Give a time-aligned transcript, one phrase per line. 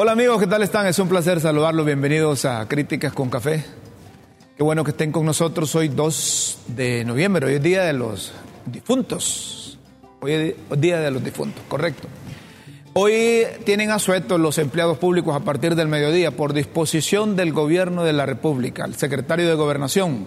[0.00, 0.86] Hola amigos, ¿qué tal están?
[0.86, 1.84] Es un placer saludarlos.
[1.84, 3.64] Bienvenidos a Críticas con Café.
[4.56, 5.74] Qué bueno que estén con nosotros.
[5.74, 8.32] Hoy 2 de noviembre, hoy es Día de los
[8.64, 9.76] Difuntos.
[10.20, 10.32] Hoy
[10.70, 12.06] es Día de los Difuntos, correcto.
[12.92, 18.12] Hoy tienen asueto los empleados públicos a partir del mediodía por disposición del Gobierno de
[18.12, 18.84] la República.
[18.84, 20.26] El secretario de Gobernación,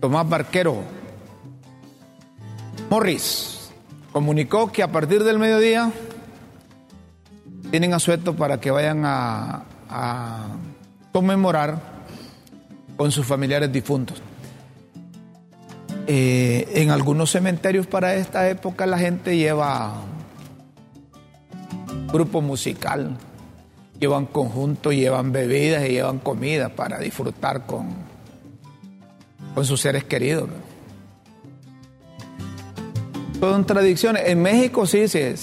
[0.00, 0.82] Tomás Barquero
[2.90, 3.70] Morris,
[4.10, 5.92] comunicó que a partir del mediodía
[7.70, 9.62] tienen asueto para que vayan a,
[11.12, 11.80] conmemorar
[12.96, 14.20] con sus familiares difuntos.
[16.06, 19.94] Eh, en algunos cementerios para esta época la gente lleva
[22.12, 23.16] grupo musical,
[23.98, 27.88] llevan conjunto, llevan bebidas y llevan comida para disfrutar con,
[29.54, 30.48] con sus seres queridos.
[33.40, 34.22] Son tradiciones.
[34.26, 35.36] En México sí se,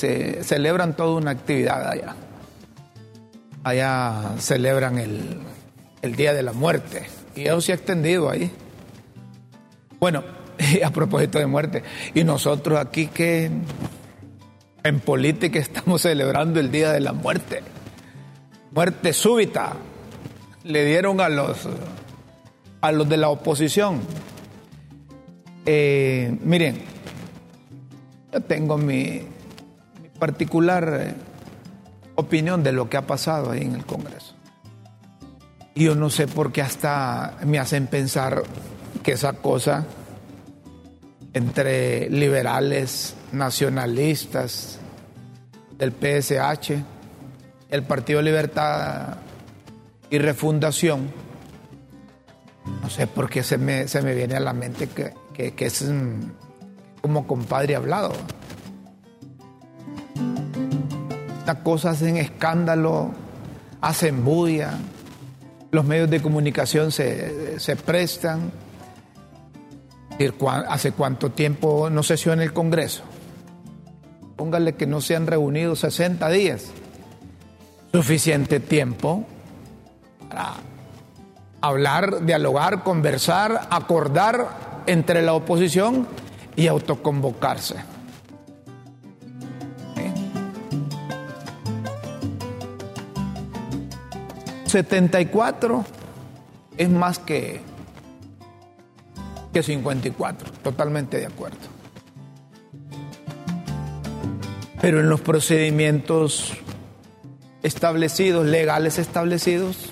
[0.43, 2.15] celebran toda una actividad allá.
[3.63, 5.39] Allá celebran el,
[6.01, 7.07] el Día de la Muerte.
[7.35, 8.51] Y eso se ha extendido ahí.
[9.99, 10.23] Bueno,
[10.83, 13.49] a propósito de muerte, y nosotros aquí que
[14.83, 17.61] en política estamos celebrando el Día de la Muerte.
[18.71, 19.73] Muerte súbita.
[20.63, 21.67] Le dieron a los,
[22.81, 24.01] a los de la oposición.
[25.65, 26.92] Eh, miren,
[28.33, 29.21] yo tengo mi,
[30.19, 31.13] particular eh,
[32.15, 34.33] opinión de lo que ha pasado ahí en el Congreso.
[35.75, 38.43] Y yo no sé por qué hasta me hacen pensar
[39.03, 39.85] que esa cosa
[41.33, 44.79] entre liberales, nacionalistas,
[45.77, 46.73] del PSH,
[47.69, 49.17] el Partido Libertad
[50.09, 51.11] y Refundación,
[52.81, 55.81] no sé por qué se me, se me viene a la mente que, que es
[57.03, 58.13] como compadre hablado.
[61.39, 63.11] Estas cosas hacen escándalo,
[63.81, 64.79] hacen bulla,
[65.71, 68.51] los medios de comunicación se, prestan.
[70.69, 73.03] ¿Hace cuánto tiempo no sesiona el Congreso?
[74.37, 76.67] Póngale que no se han reunido 60 días.
[77.91, 79.25] Suficiente tiempo
[80.29, 80.53] para
[81.59, 86.07] hablar, dialogar, conversar, acordar entre la oposición
[86.55, 87.75] y autoconvocarse.
[94.73, 95.85] 74
[96.77, 97.61] es más que,
[99.53, 101.59] que 54, totalmente de acuerdo.
[104.81, 106.53] Pero en los procedimientos
[107.61, 109.91] establecidos, legales establecidos,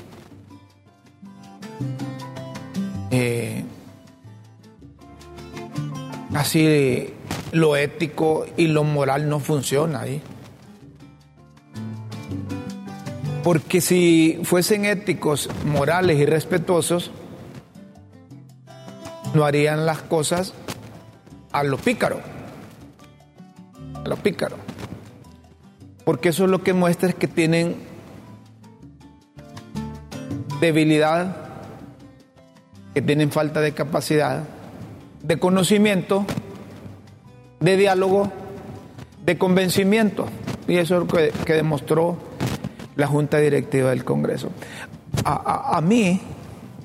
[3.11, 3.63] eh,
[6.33, 7.13] Así
[7.51, 10.21] lo ético y lo moral no funciona ahí.
[13.43, 17.11] Porque si fuesen éticos, morales y respetuosos,
[19.33, 20.53] no harían las cosas
[21.51, 22.21] a lo pícaro.
[24.05, 24.57] A lo pícaro.
[26.05, 27.75] Porque eso es lo que muestra es que tienen
[30.61, 31.35] debilidad,
[32.93, 34.43] que tienen falta de capacidad
[35.23, 36.25] de conocimiento,
[37.59, 38.31] de diálogo,
[39.25, 40.25] de convencimiento.
[40.67, 41.07] Y eso es lo
[41.45, 42.17] que, demostró
[42.95, 44.49] la Junta Directiva del Congreso.
[45.23, 46.19] A, mí,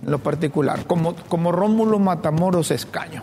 [0.03, 3.23] en lo particular, como, como Rómulo Matamoros Escaño,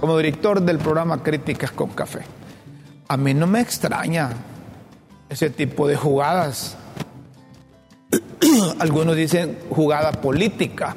[0.00, 2.20] como director del programa Críticas con Café,
[3.08, 4.30] a mí no me extraña
[5.28, 6.76] ese tipo de jugadas.
[8.78, 10.96] Algunos dicen jugada política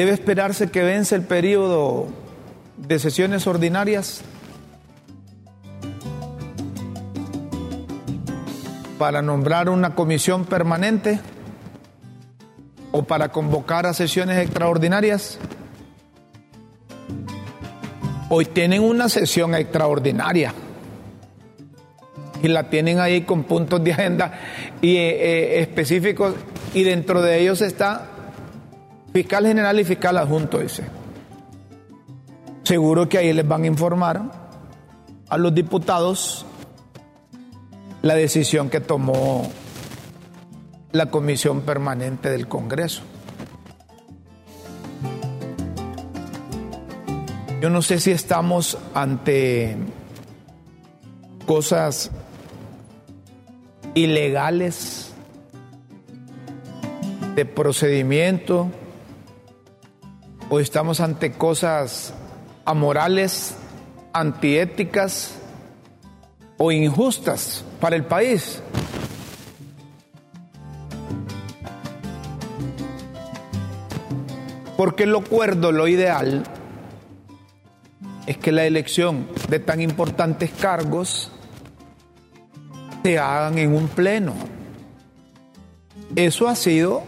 [0.00, 2.06] Debe esperarse que vence el periodo
[2.78, 4.22] de sesiones ordinarias
[8.98, 11.20] para nombrar una comisión permanente
[12.92, 15.38] o para convocar a sesiones extraordinarias.
[18.30, 20.54] Hoy tienen una sesión extraordinaria
[22.42, 24.32] y la tienen ahí con puntos de agenda
[24.80, 26.36] y, eh, eh, específicos
[26.72, 28.06] y dentro de ellos está
[29.12, 30.84] Fiscal general y fiscal adjunto, dice.
[32.62, 34.22] Seguro que ahí les van a informar
[35.28, 36.46] a los diputados
[38.02, 39.50] la decisión que tomó
[40.92, 43.02] la Comisión Permanente del Congreso.
[47.60, 49.76] Yo no sé si estamos ante
[51.46, 52.10] cosas
[53.94, 55.12] ilegales
[57.34, 58.70] de procedimiento
[60.50, 62.12] o estamos ante cosas
[62.64, 63.54] amorales,
[64.12, 65.36] antiéticas
[66.58, 68.60] o injustas para el país.
[74.76, 76.42] Porque lo cuerdo, lo ideal,
[78.26, 81.30] es que la elección de tan importantes cargos
[83.04, 84.34] se hagan en un pleno.
[86.16, 87.04] Eso ha sido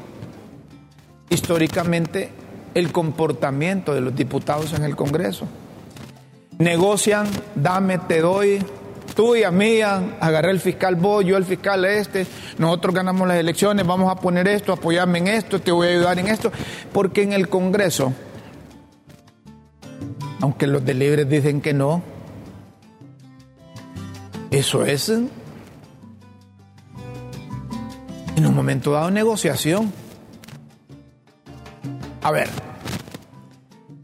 [1.28, 2.30] históricamente
[2.74, 5.46] el comportamiento de los diputados en el Congreso.
[6.58, 8.62] Negocian, dame, te doy,
[9.14, 12.26] tú y a mí, agarré el fiscal vos, yo el fiscal este,
[12.58, 16.18] nosotros ganamos las elecciones, vamos a poner esto, apoyarme en esto, te voy a ayudar
[16.18, 16.52] en esto,
[16.92, 18.12] porque en el Congreso,
[20.40, 22.02] aunque los de libres dicen que no,
[24.50, 25.30] eso es en
[28.46, 29.92] un momento dado negociación.
[32.22, 32.48] A ver,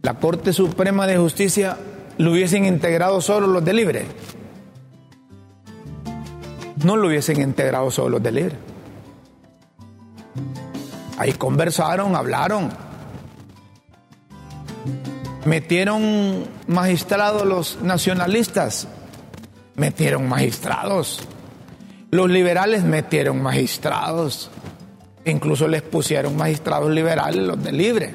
[0.02, 1.76] la Corte Suprema de Justicia
[2.18, 4.06] lo hubiesen integrado solo los de libre.
[6.84, 8.56] No lo hubiesen integrado solo los de libre.
[11.18, 12.70] Ahí conversaron, hablaron.
[15.44, 18.88] Metieron magistrados los nacionalistas.
[19.76, 21.20] Metieron magistrados.
[22.10, 24.50] Los liberales metieron magistrados.
[25.30, 28.14] Incluso les pusieron magistrados liberales los de libre.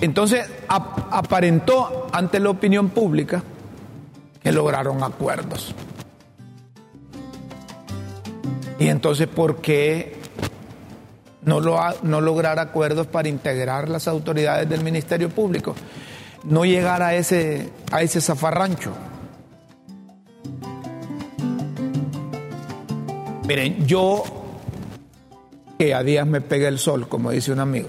[0.00, 3.42] Entonces aparentó ante la opinión pública
[4.42, 5.74] que lograron acuerdos.
[8.78, 10.16] Y entonces, ¿por qué
[11.42, 11.60] no,
[12.02, 15.74] no lograr acuerdos para integrar las autoridades del Ministerio Público?
[16.44, 18.92] No llegar a ese, a ese zafarrancho.
[23.46, 24.24] Miren, yo
[25.78, 27.88] que a días me pega el sol, como dice un amigo,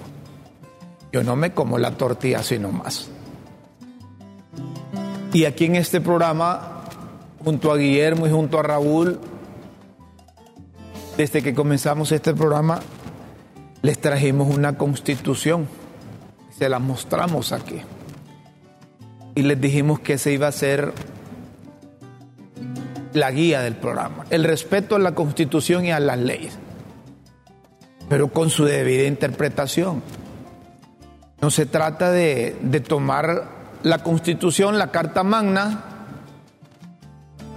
[1.12, 3.10] yo no me como la tortilla sino más.
[5.32, 6.84] Y aquí en este programa,
[7.44, 9.18] junto a Guillermo y junto a Raúl,
[11.16, 12.78] desde que comenzamos este programa,
[13.82, 15.66] les trajimos una constitución.
[16.56, 17.80] Se la mostramos aquí.
[19.34, 20.92] Y les dijimos que se iba a ser
[23.18, 26.58] la guía del programa, el respeto a la constitución y a las leyes,
[28.08, 30.02] pero con su debida interpretación.
[31.40, 33.48] No se trata de, de tomar
[33.82, 35.84] la constitución, la Carta Magna,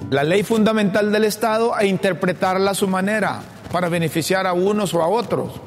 [0.10, 3.42] la ley fundamental del Estado e interpretarla a su manera
[3.72, 5.62] para beneficiar a unos o a otros.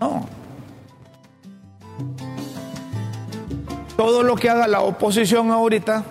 [0.00, 0.26] No.
[3.96, 6.04] Todo lo que haga la oposición ahorita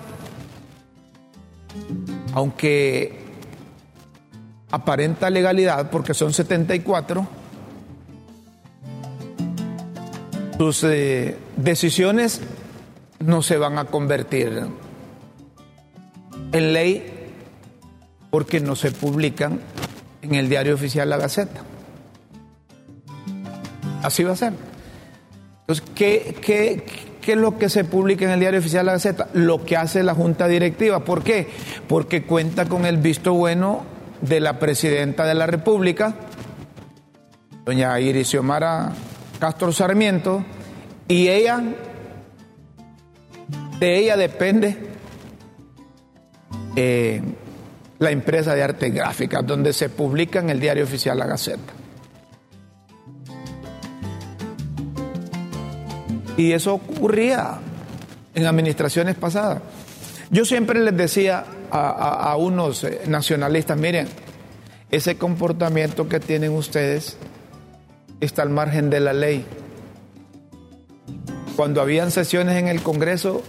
[2.34, 3.20] aunque
[4.72, 7.28] aparenta legalidad porque son 74,
[10.58, 12.42] sus eh, decisiones
[13.20, 14.68] no se van a convertir
[16.52, 17.32] en ley
[18.30, 19.60] porque no se publican
[20.22, 21.62] en el diario oficial La Gaceta.
[24.04, 24.54] Así va a ser.
[25.62, 26.84] Entonces, ¿qué, qué,
[27.22, 29.28] ¿Qué es lo que se publica en el diario oficial de la Gaceta?
[29.34, 31.04] Lo que hace la Junta Directiva.
[31.04, 31.48] ¿Por qué?
[31.88, 33.84] Porque cuenta con el visto bueno
[34.22, 36.16] de la Presidenta de la República,
[37.66, 38.92] doña Iris Xiomara
[39.40, 40.44] Castro Sarmiento,
[41.08, 41.62] y ella,
[43.80, 44.78] de ella depende
[46.76, 47.22] eh,
[48.00, 51.79] la empresa de arte gráfica, donde se publica en el diario oficial La Gaceta.
[56.40, 57.60] Y eso ocurría
[58.34, 59.62] en administraciones pasadas.
[60.32, 64.08] Yo siempre les decía a, unos eh, nacionalistas, miren,
[64.90, 67.18] ese comportamiento que tienen ustedes
[68.22, 69.44] está al margen de la ley.
[71.58, 73.44] Cuando habían sesiones en el Congreso,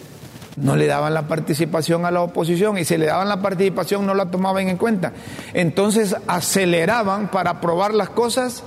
[0.56, 4.14] no le daban la participación a la oposición y si le daban la participación no
[4.14, 5.12] la tomaban en cuenta.
[5.54, 8.64] Entonces aceleraban para aprobar las cosas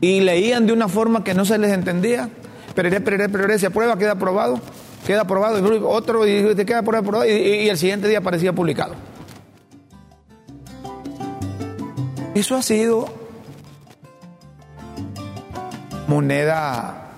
[0.00, 2.30] y leían de una forma que no se les entendía
[2.78, 4.60] perere, perere, perere, se aprueba, queda aprobado,
[5.04, 8.94] queda aprobado, otro y te queda aprobado y, y el siguiente día aparecía publicado.
[12.36, 13.06] Eso ha sido
[16.06, 17.08] moneda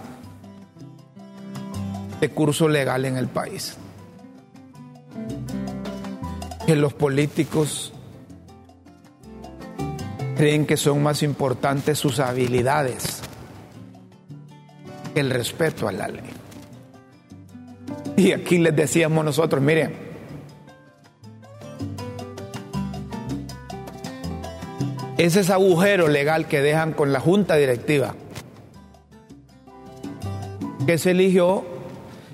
[2.23, 3.77] de curso legal en el país.
[6.67, 7.93] Que los políticos
[10.39, 13.20] creen que son más importantes sus habilidades
[15.15, 16.31] el respeto a la ley.
[18.17, 19.95] Y aquí les decíamos nosotros, miren,
[25.19, 28.15] ese es agujero legal que dejan con la junta directiva
[30.87, 31.65] que se eligió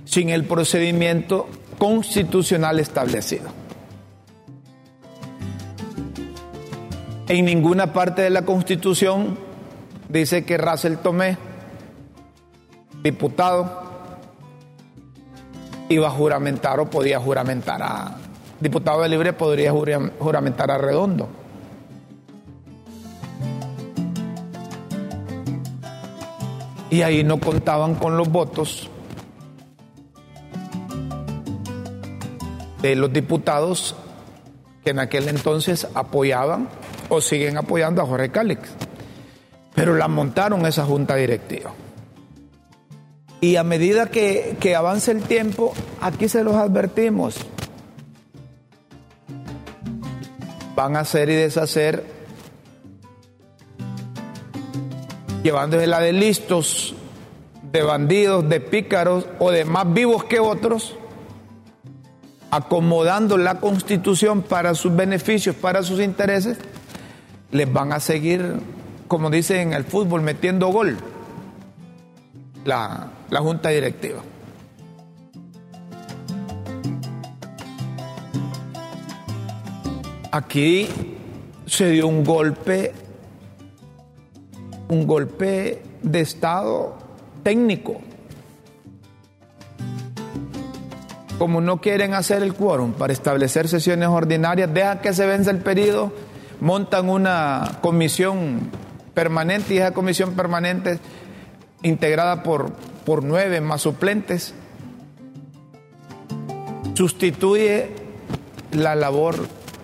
[0.04, 1.46] sin el procedimiento
[1.78, 3.50] constitucional establecido.
[7.28, 9.36] En ninguna parte de la Constitución
[10.08, 11.36] dice que Russell Tomé,
[13.06, 13.70] diputado,
[15.88, 18.16] iba a juramentar o podía juramentar a
[18.58, 21.28] diputado de libre podría juramentar a Redondo.
[26.90, 28.88] Y ahí no contaban con los votos
[32.82, 33.94] de los diputados
[34.82, 36.68] que en aquel entonces apoyaban
[37.08, 38.68] o siguen apoyando a Jorge Cálix.
[39.74, 41.72] Pero la montaron esa junta directiva.
[43.40, 47.36] Y a medida que, que avance el tiempo, aquí se los advertimos.
[50.74, 52.04] Van a hacer y deshacer,
[55.42, 56.94] llevándose la de listos,
[57.72, 60.96] de bandidos, de pícaros o de más vivos que otros,
[62.50, 66.58] acomodando la constitución para sus beneficios, para sus intereses,
[67.52, 68.60] les van a seguir,
[69.08, 70.96] como dicen en el fútbol, metiendo gol
[72.66, 74.22] la, la junta directiva.
[80.30, 80.88] Aquí
[81.64, 82.92] se dio un golpe,
[84.88, 86.98] un golpe de Estado
[87.42, 88.00] técnico.
[91.38, 95.58] Como no quieren hacer el quórum para establecer sesiones ordinarias, deja que se vence el
[95.58, 96.12] periodo,
[96.60, 98.70] montan una comisión
[99.14, 100.98] permanente y esa comisión permanente
[101.82, 102.72] integrada por,
[103.04, 104.54] por nueve más suplentes,
[106.94, 107.90] sustituye
[108.72, 109.36] la labor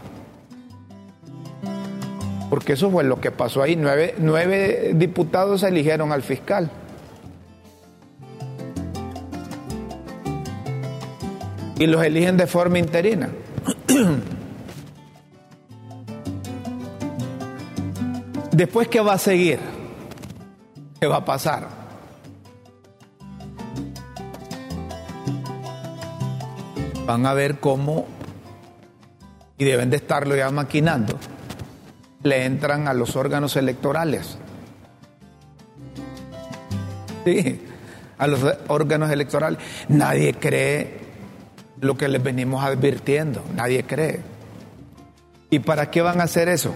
[2.50, 3.76] Porque eso fue lo que pasó ahí.
[3.76, 6.72] Nueve, nueve diputados eligieron al fiscal.
[11.78, 13.30] Y los eligen de forma interina.
[18.58, 19.60] Después, ¿qué va a seguir?
[21.00, 21.68] ¿Qué va a pasar?
[27.06, 28.08] Van a ver cómo,
[29.60, 31.20] y deben de estarlo ya maquinando,
[32.24, 34.40] le entran a los órganos electorales.
[37.26, 37.62] Sí,
[38.18, 39.60] a los órganos electorales.
[39.88, 40.98] Nadie cree
[41.80, 44.22] lo que les venimos advirtiendo, nadie cree.
[45.52, 46.74] ¿Y para qué van a hacer eso?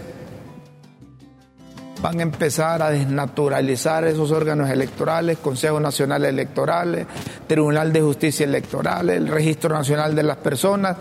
[2.01, 7.05] Van a empezar a desnaturalizar esos órganos electorales, Consejo Nacional Electoral,
[7.48, 10.98] Tribunal de Justicia Electoral, el Registro Nacional de las Personas,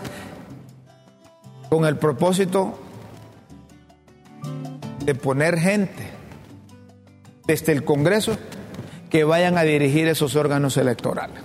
[1.71, 2.78] con el propósito
[5.04, 6.11] de poner gente
[7.47, 8.37] desde el Congreso
[9.09, 11.40] que vayan a dirigir esos órganos electorales.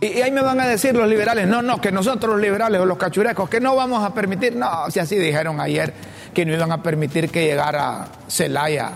[0.00, 2.84] Y, ahí me van a decir los liberales, no, no, que nosotros los liberales o
[2.84, 5.94] los cachurecos, que no vamos a permitir, no, si así dijeron ayer
[6.36, 8.90] que no iban a permitir que llegara Celaya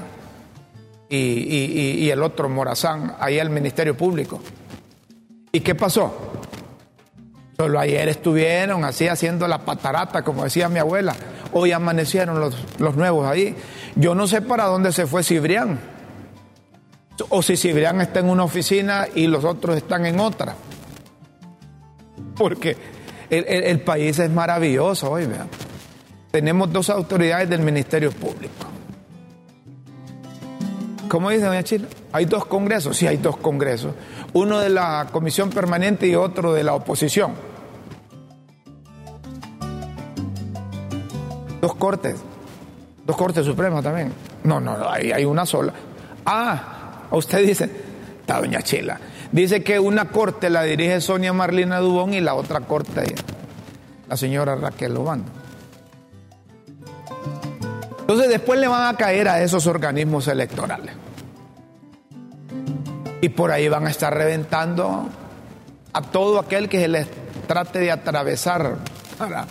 [1.08, 4.42] y, el otro Morazán ahí al Ministerio Público.
[5.50, 6.34] ¿Y qué pasó?
[7.56, 11.16] Solo ayer estuvieron así haciendo la patarata, como decía mi abuela.
[11.52, 12.54] Hoy amanecieron los,
[12.94, 13.56] nuevos ahí.
[13.96, 15.80] Yo no sé para dónde se fue Cibrián.
[17.30, 20.56] O si Cibrián está en una oficina y los otros están en otra.
[22.36, 22.76] Porque
[23.30, 25.48] el, país es maravilloso hoy, vean
[26.30, 28.66] tenemos dos autoridades del Ministerio Público.
[31.08, 31.88] ¿Cómo dice doña Chila?
[32.12, 33.94] Hay dos congresos, sí hay dos congresos.
[34.32, 37.32] Uno de la Comisión Permanente y otro de la oposición.
[41.60, 42.16] Dos cortes.
[43.04, 44.12] Dos cortes supremas también.
[44.44, 45.72] No, no, hay, hay una sola.
[46.24, 47.68] Ah, usted dice,
[48.20, 49.00] está doña Chila.
[49.32, 53.14] Dice que una corte la dirige Sonia Marlina Dubón y la otra corte
[54.08, 55.39] la señora Raquel Obando.
[58.10, 60.92] Entonces después le van a caer a esos organismos electorales.
[63.20, 65.08] Y por ahí van a estar reventando
[65.92, 67.06] a todo aquel que se les
[67.46, 68.78] trate de atravesar
[69.16, 69.46] para,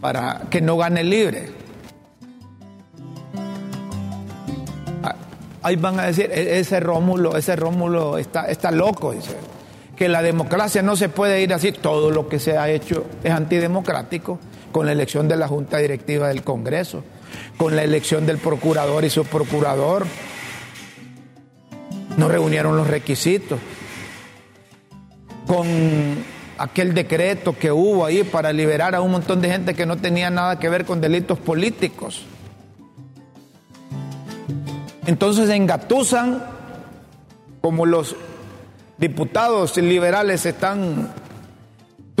[0.00, 1.50] para que no gane libre.
[5.02, 5.16] Ah,
[5.62, 9.36] ahí van a decir, e-, ese Rómulo, ese Rómulo está, está loco, dice.
[9.96, 11.72] Que la democracia no se puede ir así.
[11.72, 14.38] Todo lo que se ha hecho es antidemocrático
[14.70, 17.02] con la elección de la Junta Directiva del Congreso
[17.56, 20.06] con la elección del procurador y su procurador.
[22.16, 23.58] No reunieron los requisitos.
[25.46, 25.66] Con
[26.58, 30.30] aquel decreto que hubo ahí para liberar a un montón de gente que no tenía
[30.30, 32.26] nada que ver con delitos políticos.
[35.06, 36.44] Entonces engatusan,
[37.60, 38.14] como los
[38.98, 41.12] diputados liberales están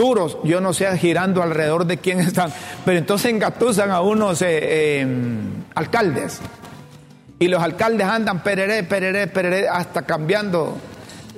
[0.00, 2.50] duros, yo no sé, girando alrededor de quién están,
[2.86, 6.40] pero entonces engatusan a unos eh, em, alcaldes.
[7.38, 10.78] Y los alcaldes andan pereré, pereré, pereré, hasta cambiando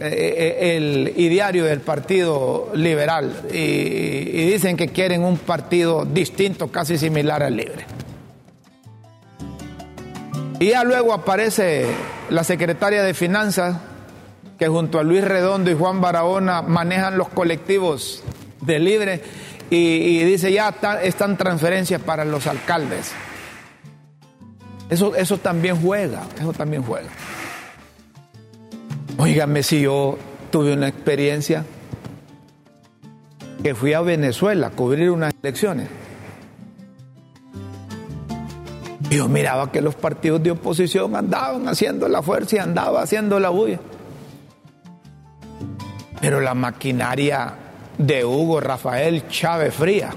[0.00, 3.32] eh, eh, el ideario del Partido Liberal.
[3.52, 7.86] Y dicen que quieren un partido distinto, casi similar al Libre.
[10.60, 11.86] Y ya luego aparece
[12.30, 13.76] la secretaria de Finanzas,
[14.58, 18.22] que junto a Luis Redondo y Juan Barahona manejan los colectivos
[18.62, 19.20] de libre
[19.70, 23.12] y, dice ya están transferencias para los alcaldes.
[24.90, 27.08] Eso, también juega, eso también juega.
[29.16, 30.18] Óigame si yo
[30.50, 31.64] tuve una experiencia
[33.62, 35.88] que fui a Venezuela a cubrir unas elecciones.
[39.08, 43.40] Y yo miraba que los partidos de oposición andaban haciendo la fuerza y andaban haciendo
[43.40, 43.80] la bulla.
[46.20, 47.54] Pero la maquinaria
[47.98, 50.10] de Hugo Rafael Chávez Fría,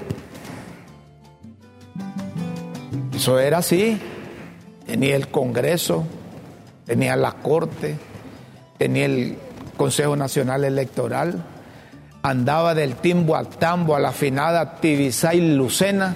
[3.16, 4.00] eso era así.
[4.86, 6.06] Tenía el Congreso,
[6.86, 7.98] tenía la Corte,
[8.78, 9.38] tenía el
[9.78, 11.44] Consejo Nacional Electoral,
[12.22, 16.16] andaba del timbo al tambo a la afinada Tibisay Lucena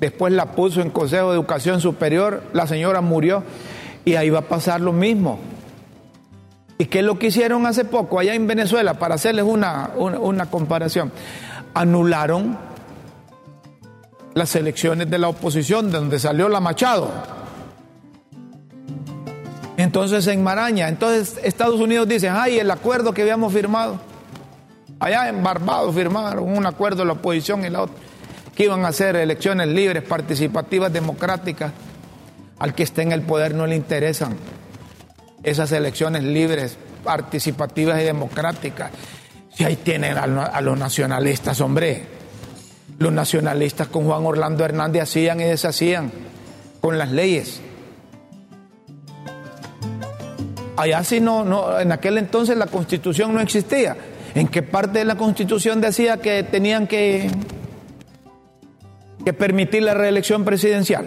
[0.00, 3.44] después la puso en Consejo de Educación Superior, la señora murió
[4.04, 5.38] y ahí va a pasar lo mismo.
[6.80, 8.94] ¿Y qué es lo que hicieron hace poco allá en Venezuela?
[8.94, 11.12] Para hacerles una, una comparación.
[11.74, 12.56] Anularon
[14.32, 17.10] las elecciones de la oposición, de donde salió la Machado.
[19.76, 24.00] Entonces en Maraña, entonces Estados Unidos dice, ay, el acuerdo que habíamos firmado.
[25.00, 27.96] Allá en Barbados firmaron un acuerdo la oposición y la otra
[28.54, 31.72] que iban a ser elecciones libres, participativas, democráticas.
[32.58, 34.34] Al que esté en el poder no le interesan
[35.42, 38.90] esas elecciones libres, participativas y democráticas.
[39.54, 42.20] Si ahí tienen a, los nacionalistas, hombre.
[42.98, 46.12] Los nacionalistas con Juan Orlando Hernández hacían y deshacían
[46.80, 47.60] con las leyes.
[50.76, 53.96] Allá sí no, no, en aquel entonces la constitución no existía.
[54.34, 57.30] ¿En qué parte de la constitución decía que tenían que
[59.24, 61.06] que permitir la reelección presidencial.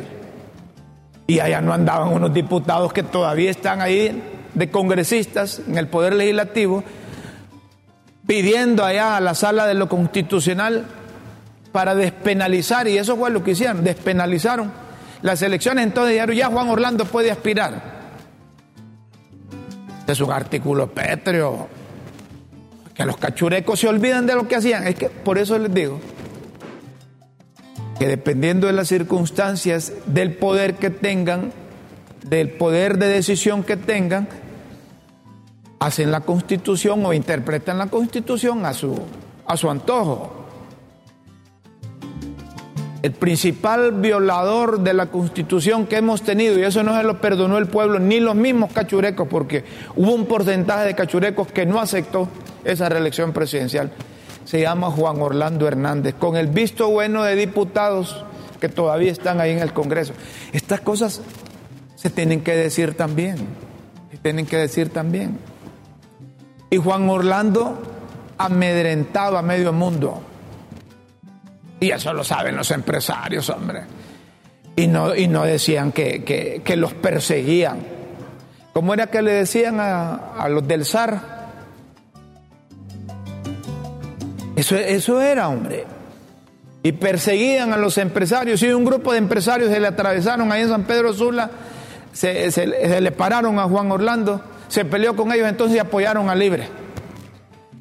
[1.27, 4.21] Y allá no andaban unos diputados que todavía están ahí
[4.53, 6.83] de congresistas en el Poder Legislativo
[8.25, 10.85] pidiendo allá a la sala de lo constitucional
[11.71, 14.71] para despenalizar, y eso fue lo que hicieron, despenalizaron
[15.21, 18.03] las elecciones, entonces ya Juan Orlando puede aspirar.
[20.07, 21.67] Es un artículo pétreo,
[22.93, 25.99] que los cachurecos se olvidan de lo que hacían, es que por eso les digo,
[28.03, 31.53] que dependiendo de las circunstancias, del poder que tengan,
[32.27, 34.27] del poder de decisión que tengan,
[35.79, 38.93] hacen la constitución o interpretan la constitución a su,
[39.45, 40.33] a su antojo.
[43.03, 47.57] El principal violador de la constitución que hemos tenido, y eso no se lo perdonó
[47.57, 49.63] el pueblo, ni los mismos cachurecos, porque
[49.95, 52.27] hubo un porcentaje de cachurecos que no aceptó
[52.65, 53.93] esa reelección presidencial,
[54.45, 58.25] se llama Juan Orlando Hernández, con el visto bueno de diputados
[58.59, 60.13] que todavía están ahí en el Congreso.
[60.51, 61.21] Estas cosas
[61.95, 63.37] se tienen que decir también,
[64.11, 65.37] se tienen que decir también.
[66.69, 67.81] Y Juan Orlando
[68.37, 70.21] amedrentaba a medio mundo.
[71.79, 73.81] Y eso lo saben los empresarios, hombre.
[74.75, 77.79] Y no, y no decían que, los perseguían.
[78.73, 81.32] ¿Cómo era que le decían a, a los del SAR?
[84.55, 85.85] Eso, eso era, hombre.
[86.83, 88.61] Y perseguían a los empresarios.
[88.61, 91.49] Y un grupo de empresarios se le atravesaron ahí en San Pedro Sula,
[92.11, 96.67] se, le pararon a Juan Orlando, se peleó con ellos, entonces apoyaron a Libre.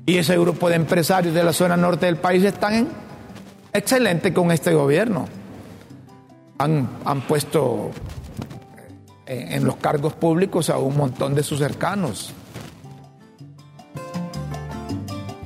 [0.07, 2.89] Y ese grupo de empresarios de la zona norte del país están
[3.73, 5.27] excelentes con este gobierno.
[6.59, 7.91] Han, han puesto
[9.27, 12.33] en, en los cargos públicos a un montón de sus cercanos.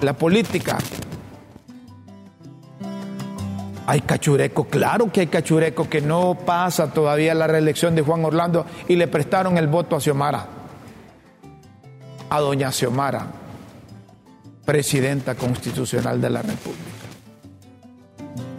[0.00, 0.78] La política
[3.86, 8.66] hay cachureco, claro que hay cachureco que no pasa todavía la reelección de Juan Orlando
[8.88, 10.46] y le prestaron el voto a Xiomara,
[12.28, 13.26] a doña Xiomara,
[14.64, 16.82] presidenta constitucional de la República.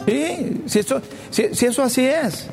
[0.06, 2.48] Sí, si eso, si eso así es.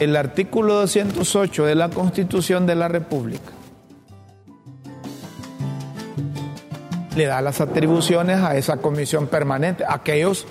[0.00, 3.58] El artículo 208 de la Constitución de la República
[7.18, 10.46] le da las atribuciones a esa comisión permanente, aquellos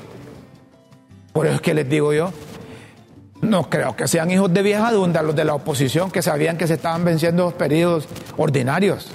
[1.31, 2.31] Por eso es que les digo yo,
[3.41, 6.67] no creo que sean hijos de vieja dunda los de la oposición que sabían que
[6.67, 9.11] se estaban venciendo los periodos ordinarios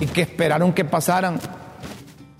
[0.00, 1.40] y que esperaron que pasaran.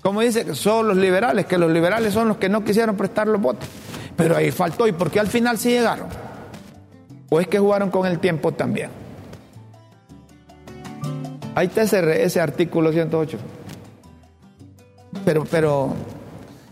[0.01, 3.39] Como dice, son los liberales, que los liberales son los que no quisieron prestar los
[3.39, 3.69] votos.
[4.17, 4.87] Pero ahí faltó.
[4.87, 6.07] ¿Y por qué al final sí llegaron?
[7.29, 9.00] ¿O es que jugaron con el tiempo también?
[11.55, 13.37] Ahí está ese, ese artículo 108.
[15.25, 15.93] Pero, pero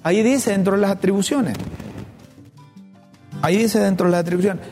[0.03, 1.55] ahí dice dentro de las atribuciones.
[3.41, 4.65] Ahí dice dentro de las atribuciones.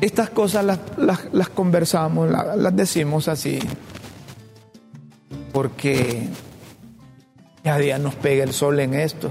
[0.00, 3.58] Estas cosas las, conversamos, las, las decimos así,
[5.52, 6.28] porque
[7.62, 9.30] cada día nos pega el sol en esto.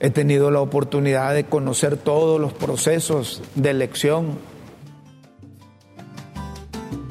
[0.00, 4.36] He tenido la oportunidad de conocer todos los procesos de elección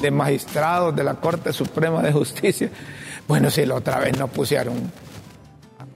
[0.03, 2.69] de magistrados de la Corte Suprema de Justicia.
[3.25, 4.91] Bueno, si la otra vez nos pusieron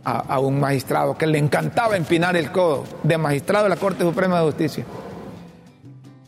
[0.06, 4.40] a, un magistrado que le encantaba empinar el codo de magistrado de la Corte Suprema
[4.40, 4.86] de Justicia.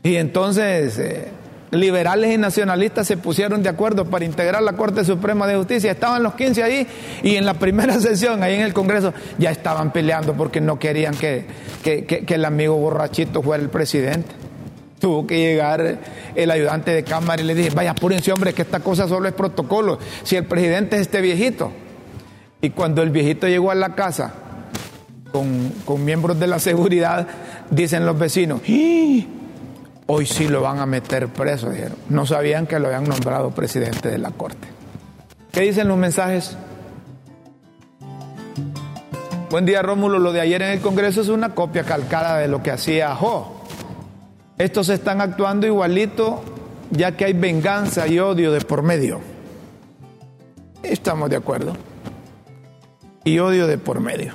[0.03, 1.29] Y entonces eh,
[1.71, 5.91] liberales y nacionalistas se pusieron de acuerdo para integrar la Corte Suprema de Justicia.
[5.91, 6.85] Estaban los 15 ahí
[7.23, 11.15] y en la primera sesión, ahí en el Congreso, ya estaban peleando porque no querían
[11.15, 11.45] que,
[11.81, 14.48] que el amigo borrachito fuera el presidente.
[14.99, 15.99] Tuvo que llegar
[16.35, 19.33] el ayudante de cámara y le dije, vaya, apúrense hombre, que esta cosa solo es
[19.33, 19.97] protocolo.
[20.23, 21.71] Si el presidente es este viejito.
[22.61, 24.33] Y cuando el viejito llegó a la casa
[25.31, 27.27] con, miembros de la seguridad,
[27.69, 28.61] dicen los vecinos,
[30.07, 31.97] hoy sí lo van a meter preso, dijeron.
[32.09, 34.67] No sabían que lo habían nombrado presidente de la corte.
[35.51, 36.57] ¿Qué dicen los mensajes?
[39.49, 40.19] Buen día, Rómulo.
[40.19, 43.58] Lo de ayer en el Congreso es una copia calcada de lo que hacía Jo.
[44.59, 46.43] Estos están actuando igualito
[46.91, 49.21] ya que hay venganza y odio de por medio.
[50.83, 51.77] Estamos de acuerdo.
[53.23, 54.33] Y odio de por medio.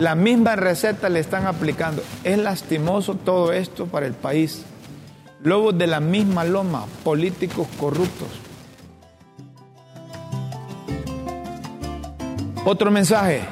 [0.00, 2.02] La misma receta le están aplicando.
[2.24, 4.64] Es lastimoso todo esto para el país.
[5.44, 8.28] Lobos de la misma loma, políticos corruptos.
[12.64, 13.42] Otro mensaje.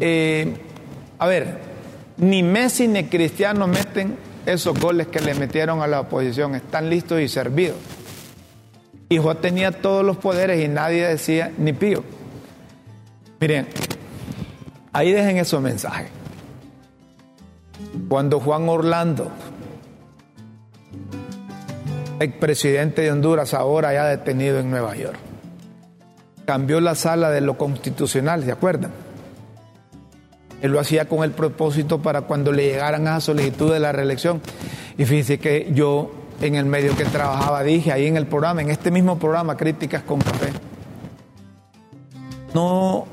[0.00, 0.63] Eh,
[1.24, 1.58] a ver,
[2.18, 6.54] ni Messi ni Cristiano meten esos goles que le metieron a la oposición.
[6.54, 7.78] Están listos y servidos.
[9.08, 12.04] Y Juan tenía todos los poderes y nadie decía ni pío.
[13.40, 13.68] Miren,
[14.92, 16.08] ahí dejen esos mensajes.
[18.08, 19.30] Cuando Juan Orlando,
[22.20, 25.18] expresidente de Honduras, ahora ya detenido en Nueva York,
[26.44, 29.03] cambió la sala de lo constitucional, ¿se acuerdan?
[30.64, 34.40] Él lo hacía con el propósito para cuando le llegaran a solicitud de la reelección.
[34.96, 38.70] Y fíjense que yo en el medio que trabajaba dije ahí en el programa, en
[38.70, 40.54] este mismo programa, Críticas con Café,
[42.54, 43.04] no,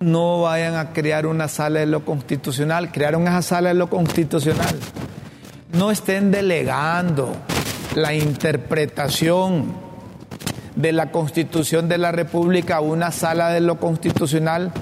[0.00, 4.74] no vayan a crear una sala de lo constitucional, crearon esa sala de lo constitucional.
[5.72, 7.30] No estén delegando
[7.94, 9.66] la interpretación
[10.74, 14.72] de la constitución de la República a una sala de lo constitucional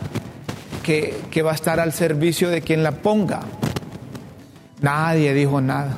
[0.82, 3.40] que, va a estar al servicio de quien la ponga.
[4.80, 5.94] Nadie dijo nada.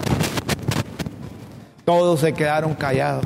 [1.85, 3.25] Todos se quedaron callados.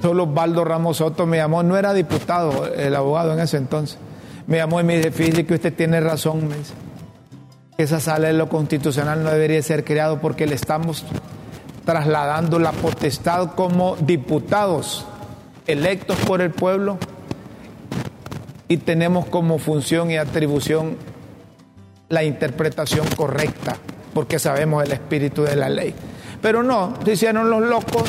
[0.00, 3.98] Solo Osvaldo Ramos Soto me llamó, no era diputado el abogado en ese entonces.
[4.46, 6.74] Me llamó y me dice, fíjese que usted tiene razón, me dice.
[7.78, 11.04] Esa sala de lo constitucional no debería ser creado porque le estamos
[11.86, 15.06] trasladando la potestad como diputados
[15.66, 16.98] electos por el pueblo
[18.74, 20.96] y tenemos como función y atribución
[22.08, 23.76] la interpretación correcta,
[24.12, 25.94] porque sabemos el espíritu de la ley.
[26.42, 28.02] Pero no, se hicieron los locos,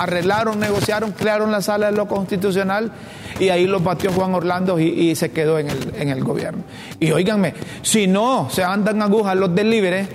[0.00, 2.90] arreglaron, negociaron, crearon la sala de lo constitucional
[3.38, 6.64] y ahí los batió Juan Orlando y, se quedó en el, en el, gobierno.
[6.98, 10.08] Y óiganme, si no se andan agujas los del libre,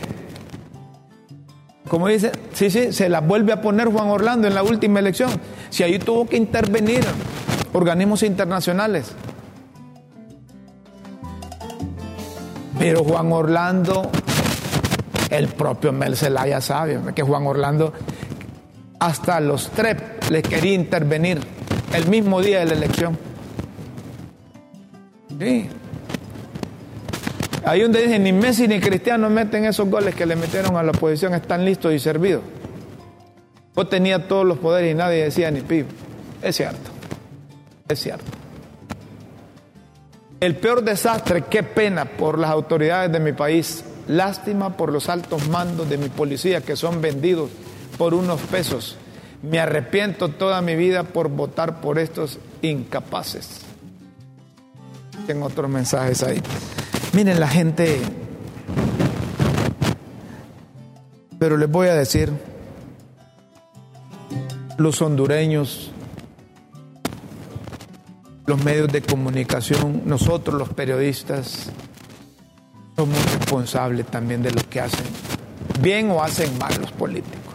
[1.88, 5.32] como dice, sí, sí, se las vuelve a poner Juan Orlando en la última elección.
[5.70, 7.06] Si ahí tuvo que intervenir
[7.72, 9.14] organismos internacionales.
[12.82, 14.10] Pero Juan Orlando,
[15.30, 17.94] el propio Mel Zelaya sabe que Juan Orlando
[19.00, 21.40] hasta los TREP le quería intervenir
[21.94, 23.20] el mismo día de la elección.
[25.38, 25.70] Sí.
[27.66, 30.90] Ahí donde dicen ni Messi ni Cristiano meten esos goles que le metieron a la
[30.90, 32.42] oposición, están listos y servidos.
[33.76, 35.86] Vos tenía todos los poderes y nadie decía ni pibe.
[36.42, 36.90] Es cierto,
[37.88, 38.41] es cierto.
[40.42, 45.48] El peor desastre, qué pena por las autoridades de mi país, lástima por los altos
[45.50, 47.52] mandos de mi policía que son vendidos
[47.96, 48.98] por unos pesos.
[49.44, 53.62] Me arrepiento toda mi vida por votar por estos incapaces.
[55.28, 56.42] Tengo otros mensajes ahí.
[57.14, 58.02] Miren la gente,
[61.38, 62.32] pero les voy a decir,
[64.80, 65.92] los hondureños,
[68.52, 71.70] los medios de comunicación, nosotros los periodistas,
[72.98, 75.06] somos responsables también de lo que hacen
[75.80, 77.54] bien o hacen mal los políticos.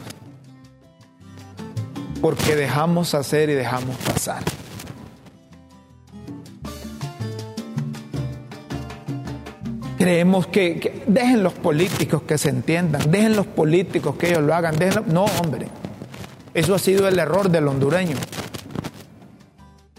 [2.22, 4.42] Porque dejamos hacer y dejamos pasar.
[9.98, 14.76] Creemos que, dejen los políticos que se entiendan, dejen los políticos que ellos lo hagan,
[15.09, 15.68] no hombre,
[16.54, 18.16] eso ha sido el error del hondureño.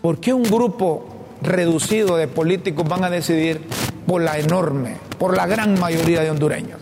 [0.01, 1.07] ¿Por qué un grupo
[1.41, 3.61] reducido de políticos van a decidir
[4.05, 6.79] por la enorme por la gran mayoría de hondureños.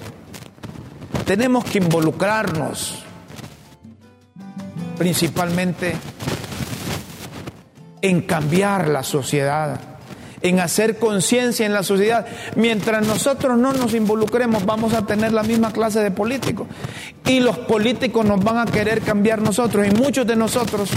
[1.26, 3.04] Tenemos que involucrarnos
[4.98, 5.96] principalmente
[8.02, 9.80] en cambiar la sociedad,
[10.42, 12.28] en hacer conciencia en la sociedad.
[12.56, 16.68] Mientras nosotros no nos involucremos, vamos a tener la misma clase de políticos.
[17.26, 19.88] Y los políticos nos van a querer cambiar nosotros.
[19.88, 20.92] Y muchos de nosotros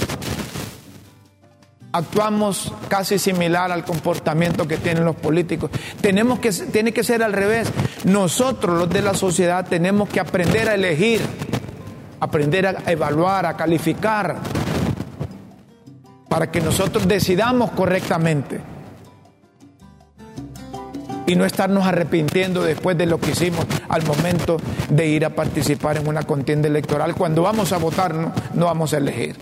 [1.93, 5.71] actuamos casi similar al comportamiento que tienen los políticos.
[6.01, 7.71] Tenemos que, tiene que ser al revés.
[8.05, 11.21] Nosotros, los de la sociedad, tenemos que aprender a elegir,
[12.21, 14.37] aprender a evaluar, a calificar,
[16.29, 18.61] para que nosotros decidamos correctamente
[21.27, 24.57] y no estarnos arrepintiendo después de lo que hicimos al momento
[24.89, 27.15] de ir a participar en una contienda electoral.
[27.15, 29.37] Cuando vamos a votar, no, no vamos a elegir.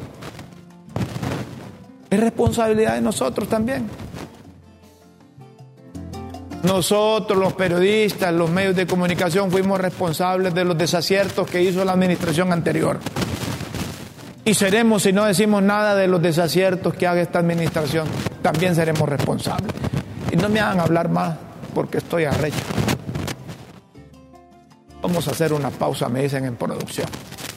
[2.10, 3.88] Es responsabilidad de nosotros también.
[6.62, 11.92] Nosotros, los periodistas, los medios de comunicación, fuimos responsables de los desaciertos que hizo la
[11.92, 12.98] administración anterior.
[14.44, 18.06] Y seremos, si no decimos nada de los desaciertos que haga esta administración,
[18.42, 19.72] también seremos responsables.
[20.32, 21.36] Y no me hagan hablar más
[21.74, 22.56] porque estoy arrecho.
[25.02, 27.06] Vamos a hacer una pausa, me dicen en producción.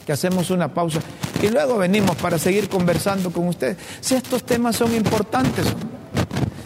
[0.05, 0.99] Que hacemos una pausa
[1.41, 3.77] y luego venimos para seguir conversando con ustedes.
[4.01, 5.65] Si estos temas son importantes,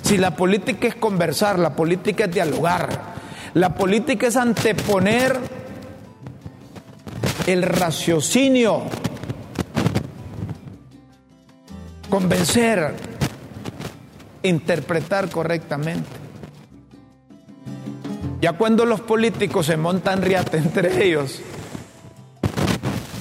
[0.01, 3.13] si la política es conversar, la política es dialogar,
[3.53, 5.39] la política es anteponer
[7.45, 8.83] el raciocinio,
[12.09, 12.95] convencer,
[14.43, 16.09] interpretar correctamente.
[18.41, 21.39] Ya cuando los políticos se montan riata entre ellos,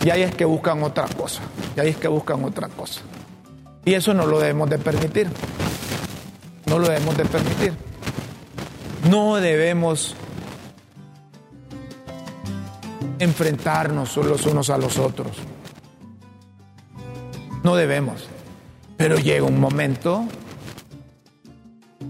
[0.04, 1.42] y ahí es que buscan otra cosa.
[1.76, 3.02] Y ahí es que buscan otra cosa.
[3.84, 5.28] Y eso no lo debemos de permitir.
[6.66, 7.74] No lo debemos de permitir.
[9.08, 10.14] No debemos
[13.18, 15.36] enfrentarnos los unos a los otros.
[17.64, 18.28] No debemos.
[18.96, 20.24] Pero llega un momento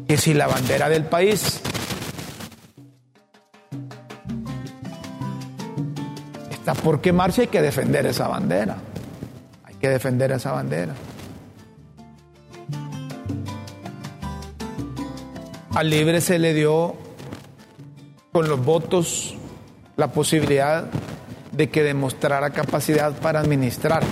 [0.07, 1.62] que si la bandera del país
[6.63, 8.77] está por quemarse, hay que defender esa bandera.
[9.65, 10.95] Hay que defender esa bandera.
[15.75, 16.95] Al libre se le dio
[18.31, 19.35] con los votos
[19.97, 20.85] la posibilidad
[21.51, 24.05] de que demostrara capacidad para administrar.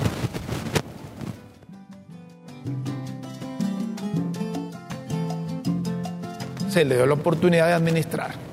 [6.68, 8.49] Se le dio la oportunidad de administrar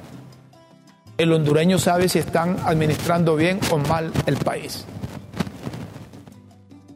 [1.18, 4.86] el hondureño sabe si están administrando bien o mal el país.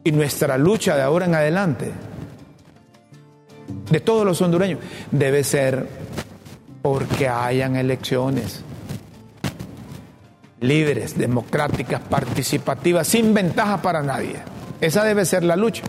[0.04, 1.90] Y nuestra lucha de ahora en adelante,
[3.90, 4.80] de todos los hondureños,
[5.10, 5.86] debe ser
[6.82, 8.64] porque hayan elecciones
[10.60, 14.36] libres, democráticas, participativas, sin ventaja para nadie.
[14.80, 15.82] Esa debe ser la lucha.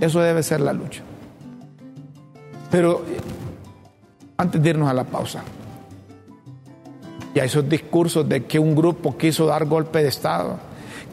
[0.00, 1.02] Eso debe ser la lucha.
[2.70, 3.04] Pero
[4.38, 5.42] antes de irnos a la pausa,
[7.34, 10.58] y a esos discursos de que un grupo quiso dar golpe de Estado,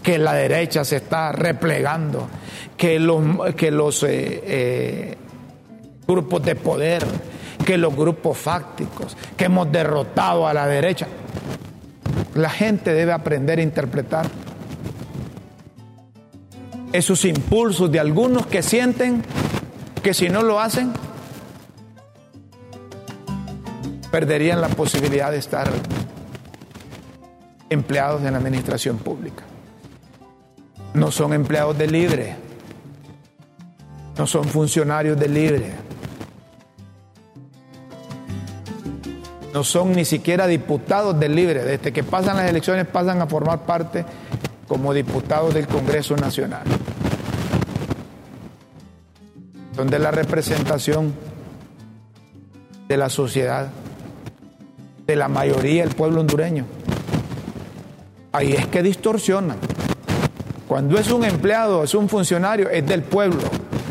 [0.01, 2.27] que la derecha se está replegando,
[2.75, 5.17] que los, eh, eh,
[6.07, 7.05] grupos de poder,
[7.65, 11.07] que los grupos fácticos, que hemos derrotado a la derecha.
[12.35, 14.27] La gente debe aprender a interpretar
[16.93, 19.23] esos impulsos de algunos que sienten
[20.01, 20.93] que si no lo hacen,
[24.11, 25.69] perderían la posibilidad de estar
[27.69, 29.43] empleados en la administración pública.
[30.93, 32.35] No son empleados de libre,
[34.17, 35.73] no son funcionarios de libre,
[39.53, 41.63] no son ni siquiera diputados de libre.
[41.63, 44.05] Desde que pasan las elecciones pasan a formar parte
[44.67, 46.63] como diputados del Congreso Nacional.
[49.75, 51.13] Donde la representación
[52.87, 53.69] de la sociedad,
[55.05, 56.65] de la mayoría del pueblo hondureño.
[58.37, 59.57] Ahí es que distorsionan.
[60.67, 63.41] Cuando es un empleado, es un funcionario, es del pueblo,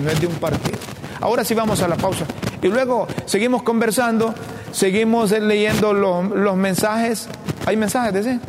[0.00, 0.78] no es de un partido.
[1.20, 2.26] Ahora sí vamos a la pausa.
[2.62, 4.32] Y luego seguimos conversando,
[4.70, 7.28] seguimos leyendo los, mensajes.
[7.66, 8.40] ¿Hay mensajes de ese?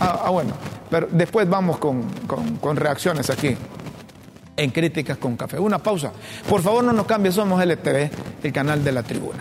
[0.00, 0.52] Ah, ah, bueno,
[0.88, 2.04] pero después vamos con,
[2.60, 3.56] con reacciones aquí
[4.56, 5.58] en Críticas con Café.
[5.58, 6.12] Una pausa.
[6.48, 8.10] Por favor, no nos cambie, somos LTV,
[8.44, 9.40] el canal de la tribuna.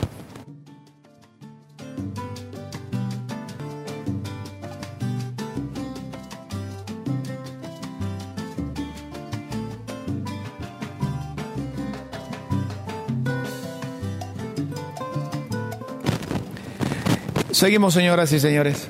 [17.61, 18.87] Seguimos, señoras y señores.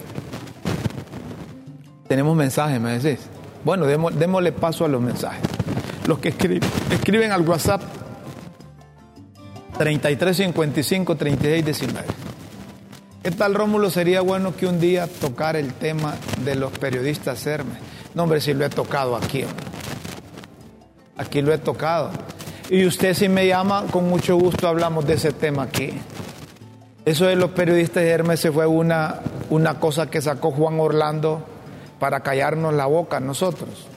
[2.08, 3.20] Tenemos mensajes, me decís.
[3.66, 5.42] Bueno, démosle paso a los mensajes.
[6.08, 7.82] Los que escriben, escriben al WhatsApp
[9.78, 12.08] 3355 3619.
[13.22, 13.90] ¿Qué tal, Rómulo?
[13.90, 17.78] Sería bueno que un día tocar el tema de los periodistas Hermes.
[18.16, 19.44] No, hombre, si lo he tocado aquí.
[21.18, 22.12] Aquí lo he tocado.
[22.70, 25.92] Y usted si me llama, con mucho gusto hablamos de ese tema aquí.
[27.04, 31.44] Eso de los periodistas de Hermes fue una, una cosa que sacó Juan Orlando
[32.00, 33.88] para callarnos la boca a nosotros.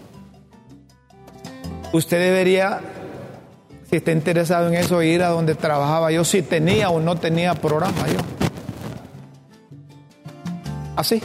[1.92, 2.80] Usted debería,
[3.90, 7.54] si está interesado en eso, ir a donde trabajaba yo, si tenía o no tenía
[7.54, 8.18] programa yo.
[10.96, 11.22] Así.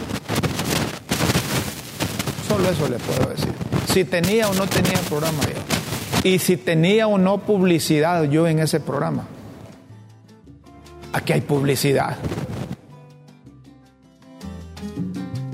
[2.47, 3.53] Solo eso le puedo decir.
[3.87, 6.29] Si tenía o no tenía programa yo.
[6.29, 9.25] Y si tenía o no publicidad yo en ese programa.
[11.13, 12.17] Aquí hay publicidad.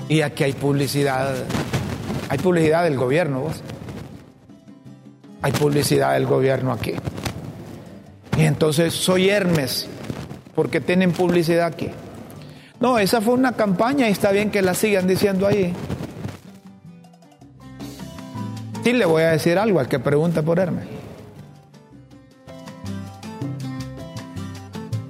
[0.07, 1.35] Y aquí hay publicidad.
[2.29, 3.61] Hay publicidad del gobierno, vos.
[5.41, 6.93] Hay publicidad del gobierno aquí.
[8.37, 9.87] Y entonces soy Hermes,
[10.55, 11.89] porque tienen publicidad aquí.
[12.79, 15.73] No, esa fue una campaña y está bien que la sigan diciendo ahí.
[18.83, 20.85] Sí le voy a decir algo al que pregunta por Hermes.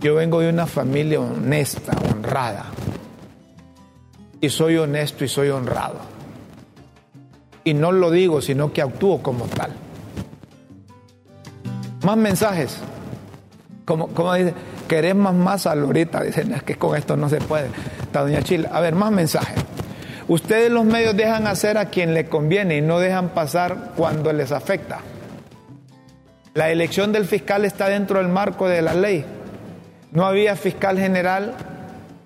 [0.06, 2.66] Yo vengo de una familia honesta, honrada.
[4.40, 5.96] Y soy honesto y soy honrado.
[7.64, 9.72] Y no lo digo, sino que actúo como tal.
[12.04, 12.78] Más mensajes.
[13.84, 14.54] Como, como dice,
[14.88, 16.22] querés más masa ahorita.
[16.22, 17.72] Dicen, es que con esto no se puede.
[18.04, 18.70] Está doña Chila.
[18.72, 19.58] A ver, más mensajes.
[20.28, 24.52] Ustedes los medios dejan hacer a quien le conviene y no dejan pasar cuando les
[24.52, 25.00] afecta.
[26.54, 29.35] La elección del fiscal está dentro del marco de la ley.
[30.16, 31.54] No había fiscal general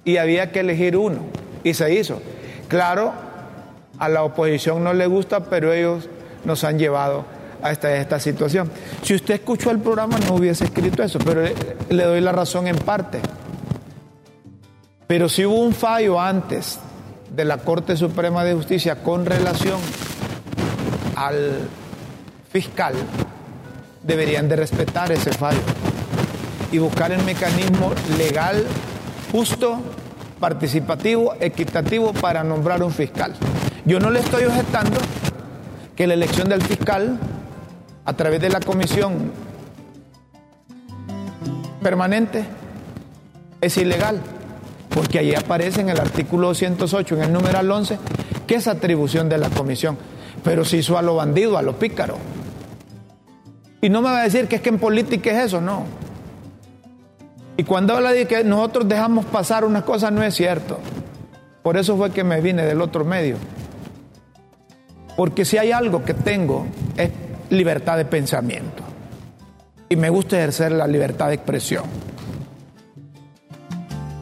[0.05, 1.25] y había que elegir uno.
[1.63, 2.21] Y se hizo.
[2.67, 3.11] Claro,
[3.97, 6.07] a la oposición no le gusta, pero ellos
[6.45, 7.25] nos han llevado
[7.61, 8.71] a esta, esta situación.
[9.01, 11.41] Si usted escuchó el programa no hubiese escrito eso, pero
[11.89, 13.19] le, doy la razón en parte.
[15.07, 16.79] Pero si hubo un fallo antes
[17.35, 19.79] de la Corte Suprema de Justicia con relación
[21.15, 21.67] al
[22.51, 22.93] fiscal,
[24.03, 25.59] deberían de respetar ese fallo
[26.71, 28.65] y buscar el mecanismo legal,
[29.31, 29.79] justo,
[30.39, 33.33] participativo, equitativo para nombrar un fiscal.
[33.85, 34.99] Yo no le estoy objetando
[35.95, 37.19] que la elección del fiscal
[38.05, 39.31] a través de la comisión
[41.81, 42.45] permanente
[43.61, 44.21] es ilegal,
[44.89, 47.97] porque ahí aparece en el artículo 208, en el numeral 11,
[48.47, 49.97] que es atribución de la comisión,
[50.43, 52.17] pero se hizo a lo bandido, a lo pícaro.
[53.81, 55.83] Y no me va a decir que es que en política es eso, no.
[57.59, 60.79] Y cuando habla de que nosotros dejamos pasar unas cosas, no es cierto.
[61.61, 63.35] Por eso fue que me vine del otro medio.
[65.17, 67.09] Porque si hay algo que tengo es
[67.49, 68.81] libertad de pensamiento.
[69.89, 71.83] Y me gusta ejercer la libertad de expresión.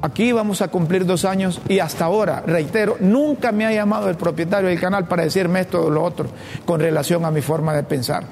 [0.01, 4.15] Aquí vamos a cumplir dos años y hasta ahora, reitero, nunca me ha llamado el
[4.15, 6.27] propietario del canal para decirme esto o lo otro
[6.65, 8.23] con relación a mi forma de pensar.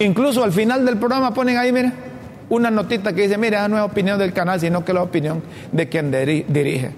[0.00, 2.13] Incluso al final del programa ponen ahí, mire,
[2.48, 5.42] una notita que dice, mira, no es opinión del canal, sino que la opinión
[5.72, 6.90] de quien dirige.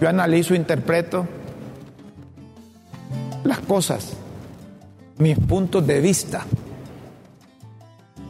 [0.00, 1.26] Yo analizo, interpreto
[3.44, 4.14] las cosas,
[5.18, 6.44] mis puntos de vista.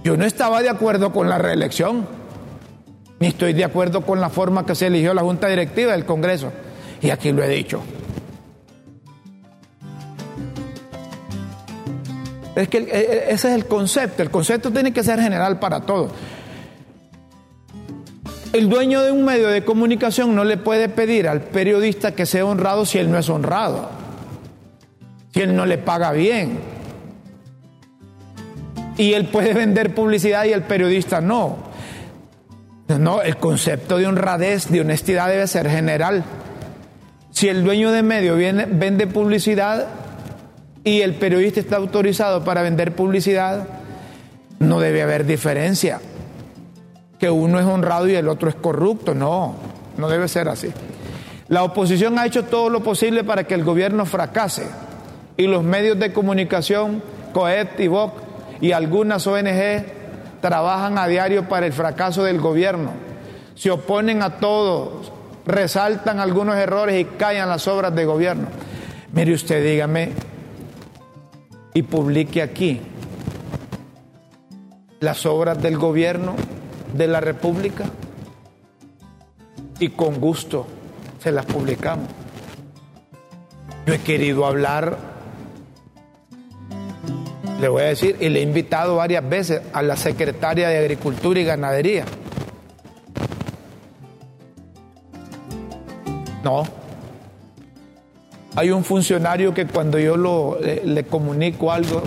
[0.02, 2.06] Yo no estaba de acuerdo con la reelección,
[3.20, 6.52] ni estoy de acuerdo con la forma que se eligió la Junta Directiva del Congreso.
[7.02, 7.82] Y aquí lo he dicho.
[12.60, 12.78] Es que
[13.28, 14.22] ese es el concepto.
[14.22, 16.12] El concepto tiene que ser general para todos.
[18.52, 22.44] El dueño de un medio de comunicación no le puede pedir al periodista que sea
[22.44, 23.88] honrado si él no es honrado,
[25.32, 26.58] si él no le paga bien.
[28.98, 31.70] Y él puede vender publicidad y el periodista no.
[32.88, 36.24] No, el concepto de honradez, de honestidad debe ser general.
[37.30, 39.86] Si el dueño de medio vende publicidad
[40.84, 43.66] y el periodista está autorizado para vender publicidad,
[44.58, 46.00] no debe haber diferencia
[47.18, 49.14] que uno es honrado y el otro es corrupto.
[49.14, 49.54] No,
[49.98, 50.72] no debe ser así.
[51.48, 54.66] La oposición ha hecho todo lo posible para que el gobierno fracase
[55.36, 57.02] y los medios de comunicación,
[57.32, 58.12] COET y VOC
[58.60, 59.84] y algunas ONG
[60.40, 62.92] trabajan a diario para el fracaso del gobierno.
[63.54, 65.12] Se oponen a todos,
[65.44, 68.48] resaltan algunos errores y callan las obras de gobierno.
[69.12, 70.12] Mire usted, dígame
[71.74, 72.80] y publique aquí
[75.00, 76.34] las obras del gobierno
[76.94, 77.84] de la República
[79.78, 80.66] y con gusto
[81.18, 82.08] se las publicamos.
[83.86, 84.98] Yo he querido hablar,
[87.60, 91.40] le voy a decir, y le he invitado varias veces a la secretaria de Agricultura
[91.40, 92.04] y Ganadería.
[96.44, 96.79] No.
[98.56, 102.02] Hay un funcionario que cuando yo lo, le, comunico algo,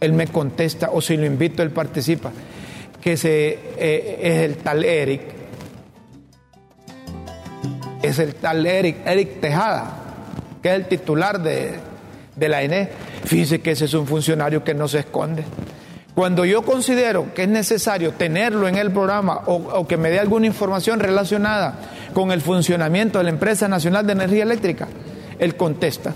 [0.00, 2.32] él me contesta o si lo invito, él participa
[3.00, 5.22] que eh, es el tal Eric,
[8.02, 9.96] es el tal Eric, Eric Tejada,
[10.60, 11.78] que es el titular de,
[12.36, 12.88] la INE.
[13.24, 15.44] Fíjese que ese es un funcionario que no se esconde.
[16.16, 20.46] Cuando yo considero que es necesario tenerlo en el programa o, que me dé alguna
[20.46, 21.78] información relacionada
[22.12, 24.88] con el funcionamiento de la Empresa Nacional de Energía Eléctrica,
[25.38, 26.12] él contesta.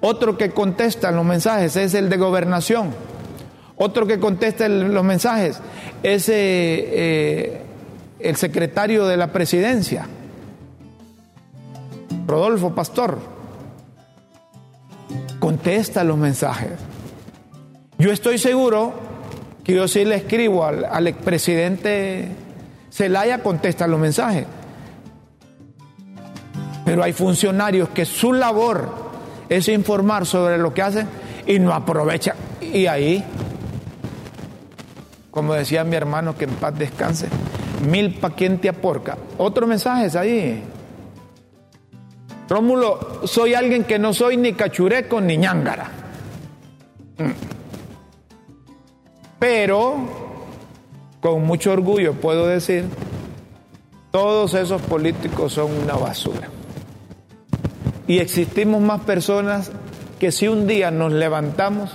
[0.00, 2.90] Otro que contesta los mensajes es el de gobernación
[3.76, 5.58] otro que contesta los mensajes
[6.04, 7.62] es eh, eh,
[8.20, 10.06] el secretario de la presidencia,
[12.28, 13.18] Rodolfo Pastor.
[15.40, 16.70] Contesta los mensajes.
[18.02, 18.92] Yo estoy seguro
[19.62, 22.26] que yo sí le escribo al, al expresidente
[22.90, 24.44] Zelaya, contesta los mensajes.
[26.84, 28.92] Pero hay funcionarios que su labor
[29.48, 31.06] es informar sobre lo que hacen
[31.46, 32.34] y no aprovechan.
[32.60, 33.24] Y ahí
[35.30, 37.28] como decía mi hermano, que en paz descanse,
[37.88, 39.16] mil pa' quien te aporca.
[39.38, 40.62] Otro mensaje es ahí.
[42.50, 45.86] Rómulo, soy alguien que no soy ni cachureco ni ñángara.
[47.16, 47.61] Mm.
[49.42, 49.96] Pero,
[51.20, 52.84] con mucho orgullo puedo decir,
[54.12, 56.48] todos esos políticos son una basura.
[58.06, 59.72] Y existimos más personas
[60.20, 61.90] que si un día nos levantamos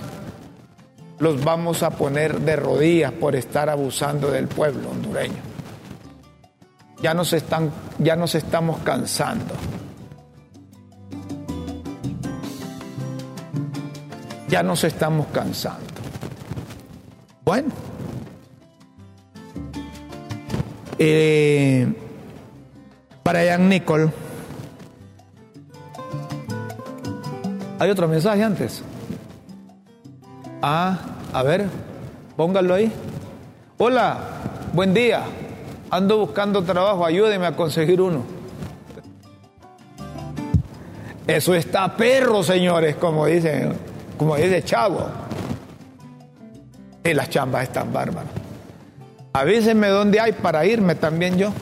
[1.20, 5.40] los vamos a poner de rodillas por estar abusando del pueblo hondureño.
[7.00, 9.54] Ya nos, están, ya nos estamos cansando.
[14.50, 15.87] Ya nos estamos cansando.
[17.48, 17.70] Bueno.
[20.98, 21.90] Eh,
[23.22, 24.10] para Jan Nicole.
[27.78, 28.82] ¿Hay otro mensaje antes?
[30.60, 30.98] Ah,
[31.32, 31.68] a ver,
[32.36, 32.92] póngalo ahí.
[33.78, 34.18] Hola,
[34.74, 35.22] buen día.
[35.88, 38.24] Ando buscando trabajo, ayúdeme a conseguir uno.
[41.26, 43.72] Eso está perro, señores, como dicen,
[44.18, 45.27] como dice Chavo.
[47.08, 48.30] Y las chambas están bárbaras.
[49.32, 51.52] Avísenme dónde hay para irme también yo.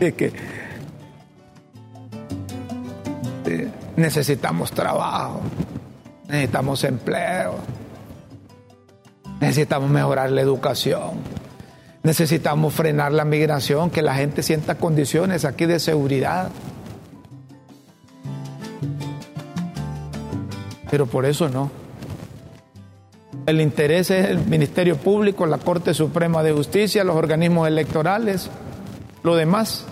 [0.00, 0.32] Es que
[3.96, 5.40] necesitamos trabajo.
[6.28, 7.54] Necesitamos empleo.
[9.40, 11.20] Necesitamos mejorar la educación.
[12.02, 16.50] Necesitamos frenar la migración, que la gente sienta condiciones aquí de seguridad.
[20.90, 21.83] Pero por eso no.
[23.46, 28.50] El interés es el Ministerio Público, la Corte Suprema de Justicia, los organismos electorales,
[29.22, 29.86] lo demás.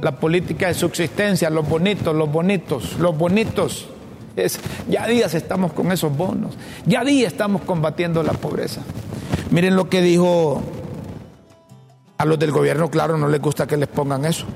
[0.00, 3.88] la política de subsistencia, los bonitos, los bonitos, los bonitos.
[4.36, 6.54] Es, ya días estamos con esos bonos,
[6.86, 8.82] ya días estamos combatiendo la pobreza.
[9.50, 10.62] Miren lo que dijo
[12.18, 14.46] a los del gobierno, claro, no les gusta que les pongan eso.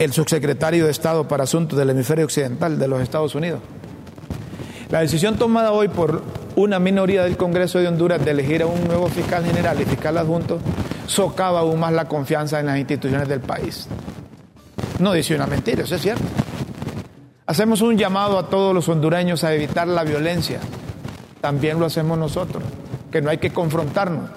[0.00, 3.60] El subsecretario de Estado para Asuntos del Hemisferio Occidental de los Estados Unidos.
[4.88, 6.22] La decisión tomada hoy por
[6.56, 10.16] una minoría del Congreso de Honduras de elegir a un nuevo fiscal general y fiscal
[10.16, 10.58] adjunto
[11.06, 13.88] socava aún más la confianza en las instituciones del país.
[15.00, 16.24] No dice una mentira, eso es cierto.
[17.44, 20.60] Hacemos un llamado a todos los hondureños a evitar la violencia.
[21.42, 22.62] También lo hacemos nosotros,
[23.12, 24.30] que no hay que confrontarnos.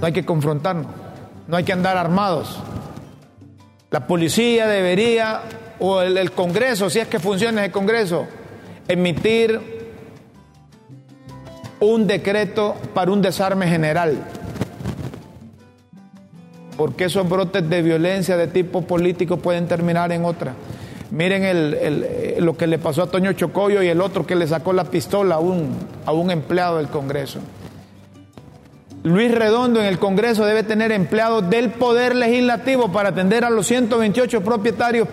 [0.00, 0.86] No hay que confrontarnos,
[1.48, 2.60] no hay que andar armados.
[3.96, 5.40] La policía debería,
[5.78, 8.26] o el, Congreso, si es que funciona el Congreso,
[8.86, 9.58] emitir
[11.80, 14.18] un decreto para un desarme general.
[16.76, 20.52] Porque esos brotes de violencia de tipo político pueden terminar en otra.
[21.10, 24.74] Miren el, lo que le pasó a Toño Chocoyo y el otro que le sacó
[24.74, 27.40] la pistola a un empleado del Congreso.
[29.06, 33.68] Luis Redondo en el Congreso debe tener empleados del Poder Legislativo para atender a los
[33.68, 35.06] 128 propietarios,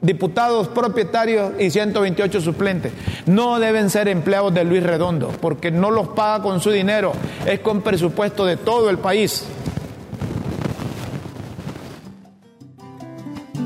[0.00, 2.92] diputados propietarios y 128 suplentes.
[3.26, 7.14] No deben ser empleados de Luis Redondo, porque no los paga con su dinero,
[7.44, 9.44] es con presupuesto de todo el país.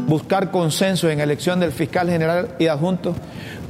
[0.06, 3.14] Buscar consenso en elección del fiscal general y adjunto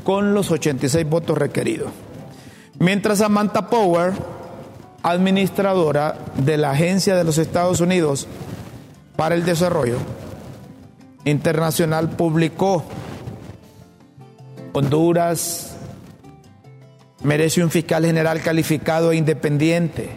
[0.05, 1.91] con los 86 votos requeridos.
[2.79, 4.13] Mientras Samantha Power
[5.03, 8.27] administradora de la Agencia de los Estados Unidos
[9.17, 9.99] para el Desarrollo
[11.25, 12.85] Internacional publicó
[14.73, 15.77] Honduras
[17.23, 20.11] merece un fiscal general calificado e independiente,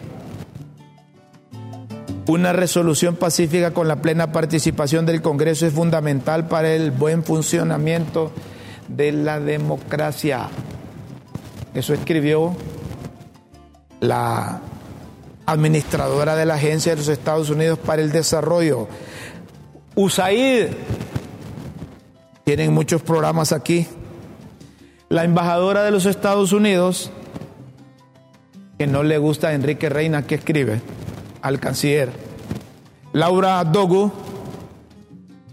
[2.26, 8.32] una resolución pacífica con la plena participación del Congreso es fundamental para el buen funcionamiento
[8.88, 10.48] de la democracia.
[11.74, 12.56] Eso escribió
[14.00, 14.60] la
[15.46, 18.88] administradora de la Agencia de los Estados Unidos para el Desarrollo.
[19.94, 20.68] USAID,
[22.44, 23.86] tienen muchos programas aquí.
[25.08, 27.10] La embajadora de los Estados Unidos,
[28.78, 30.80] que no le gusta a Enrique Reina que escribe,
[31.42, 32.10] al canciller.
[33.12, 34.10] Laura Dogu,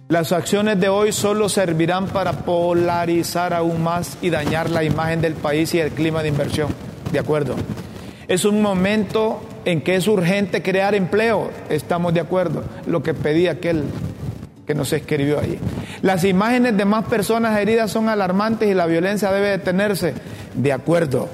[0.08, 5.36] las acciones de hoy solo servirán para polarizar aún más y dañar la imagen del
[5.36, 6.70] país y el clima de inversión.
[7.12, 7.56] De acuerdo.
[8.28, 13.52] Es un momento en que es urgente crear empleo, estamos de acuerdo, lo que pedía
[13.52, 13.84] aquel
[14.66, 15.60] que nos escribió ahí.
[16.02, 20.14] Las imágenes de más personas heridas son alarmantes y la violencia debe detenerse,
[20.56, 21.30] de acuerdo.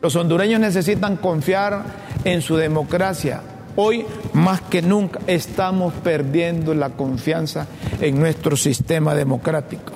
[0.00, 1.82] Los hondureños necesitan confiar
[2.24, 3.42] en su democracia.
[3.76, 7.66] Hoy más que nunca estamos perdiendo la confianza
[8.00, 9.92] en nuestro sistema democrático.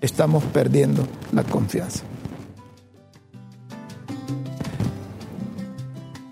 [0.00, 2.04] Estamos perdiendo la confianza.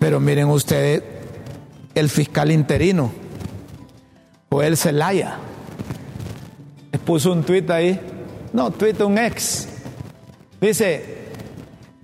[0.03, 1.01] Pero miren ustedes,
[1.95, 3.09] el fiscal interino,
[4.49, 5.37] Joel Zelaya,
[7.05, 7.97] puso un tuit ahí,
[8.51, 9.65] no, tuit un ex,
[10.59, 11.05] dice,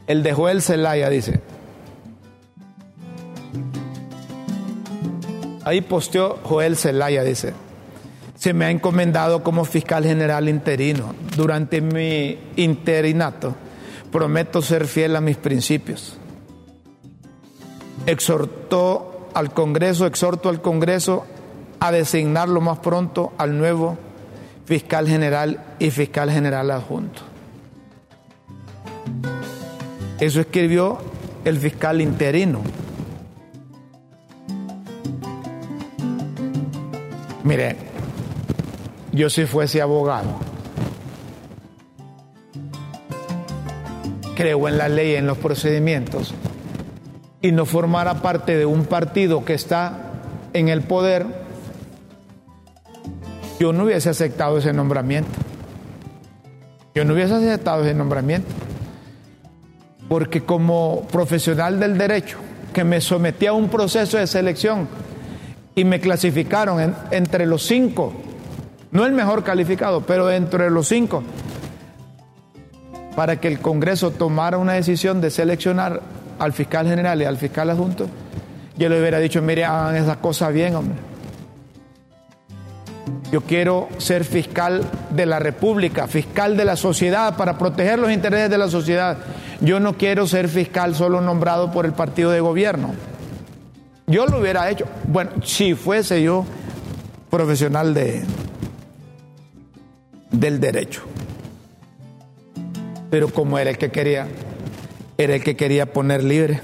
[0.08, 1.42] el de Joel Zelaya, dice,
[5.66, 7.52] ahí posteó Joel Zelaya, dice,
[8.34, 11.14] se me ha encomendado como fiscal general interino.
[11.36, 13.54] Durante mi interinato.
[14.10, 16.18] Prometo ser fiel a mis principios
[18.06, 21.26] exhortó al Congreso, exhorto al Congreso
[21.80, 23.98] a designar lo más pronto al nuevo
[24.66, 27.22] fiscal general y fiscal general adjunto.
[30.20, 30.98] Eso escribió
[31.46, 32.62] el fiscal interino.
[37.44, 37.78] Mire,
[39.12, 40.36] yo si fuese abogado,
[44.36, 46.34] creo en la ley, en los procedimientos,
[47.42, 50.12] y no formara parte de un partido que está
[50.54, 51.26] en el poder,
[53.60, 55.32] yo no hubiese aceptado ese nombramiento.
[56.96, 58.50] Yo no hubiese aceptado ese nombramiento.
[60.08, 62.38] Porque como profesional del derecho,
[62.74, 64.88] que me sometí a un proceso de selección
[65.76, 68.14] y me clasificaron entre los cinco,
[68.92, 71.24] no el mejor calificado, pero entre los cinco,
[73.16, 76.02] para que el Congreso tomara una decisión de seleccionar
[76.40, 78.08] al fiscal general y al fiscal adjunto,
[78.78, 80.98] yo le hubiera dicho, mire, hagan esas cosas bien, hombre.
[83.32, 88.50] Yo quiero ser fiscal de la República, fiscal de la sociedad, para proteger los intereses
[88.50, 89.18] de la sociedad.
[89.62, 92.96] Yo no quiero ser fiscal solo nombrado por el partido de gobierno.
[94.08, 96.46] Yo lo hubiera hecho, bueno, si fuese yo
[97.30, 98.24] profesional de,
[100.32, 101.04] del derecho.
[103.12, 104.28] Pero como era el que quería
[105.20, 106.62] era el que quería poner libre.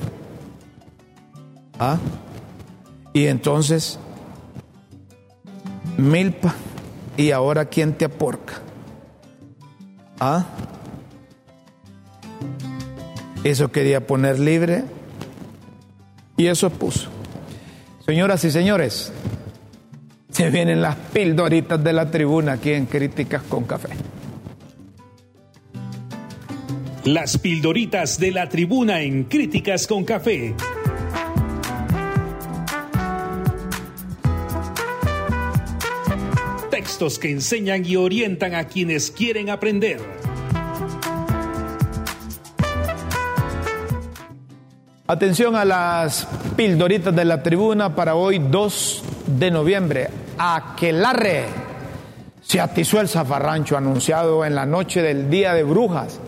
[1.78, 1.98] ¿Ah?
[3.12, 4.00] Y entonces,
[5.98, 6.56] milpa,
[7.18, 8.54] y ahora quién te aporca.
[10.22, 10.46] ¿Ah?
[13.44, 14.86] Eso quería poner libre
[16.38, 17.10] y eso puso.
[18.06, 19.12] Señoras y señores,
[20.30, 23.88] Se vienen las pildoritas de la tribuna aquí en Críticas con Café.
[27.06, 30.56] Las pildoritas de la tribuna en Críticas con Café.
[36.72, 40.00] Textos que enseñan y orientan a quienes quieren aprender.
[45.06, 50.10] Atención a las pildoritas de la tribuna para hoy 2 de noviembre.
[50.40, 51.44] Aquelarre
[52.42, 56.20] se atizó el zafarrancho anunciado en la noche del Día de Brujas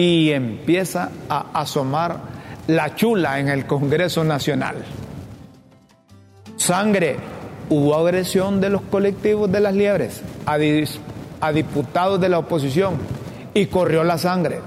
[0.00, 2.20] y empieza a asomar
[2.68, 4.76] la chula en el Congreso Nacional.
[6.56, 7.18] Sangre,
[7.68, 10.56] hubo agresión de los colectivos de las liebres a,
[11.46, 12.94] a diputados de la oposición
[13.52, 14.60] y corrió la sangre.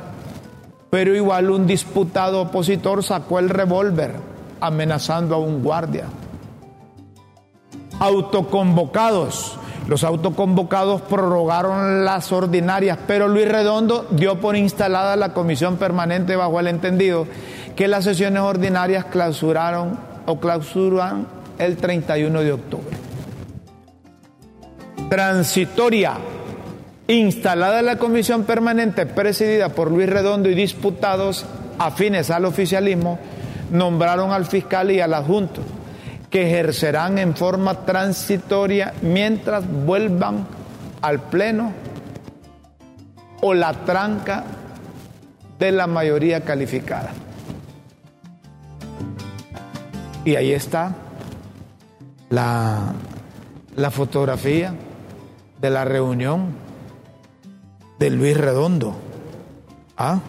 [0.91, 4.11] Pero igual un disputado opositor sacó el revólver
[4.61, 6.05] amenazando a un guardia
[7.99, 9.57] autoconvocados.
[9.87, 16.59] Los autoconvocados prorrogaron las ordinarias, pero Luis Redondo dio por instalada la comisión permanente bajo
[16.59, 17.27] el entendido
[17.75, 21.27] que las sesiones ordinarias clausuraron o clausuran
[21.59, 22.97] el 31 de octubre.
[25.09, 26.13] Transitoria,
[27.07, 31.45] instalada la comisión permanente presidida por Luis Redondo y diputados
[31.77, 33.19] afines al oficialismo,
[33.69, 35.61] nombraron al fiscal y al adjunto
[36.33, 40.47] que ejercerán en forma transitoria mientras vuelvan
[41.03, 41.71] al pleno
[43.41, 44.43] o la tranca
[45.59, 47.11] de la mayoría calificada.
[50.25, 50.95] Y ahí está
[52.31, 52.93] la,
[53.75, 54.73] la fotografía
[55.61, 56.55] de la reunión
[57.99, 58.95] de Luis Redondo.
[59.97, 60.19] Ah,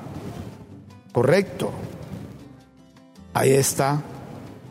[1.13, 1.71] correcto.
[3.33, 4.03] Ahí está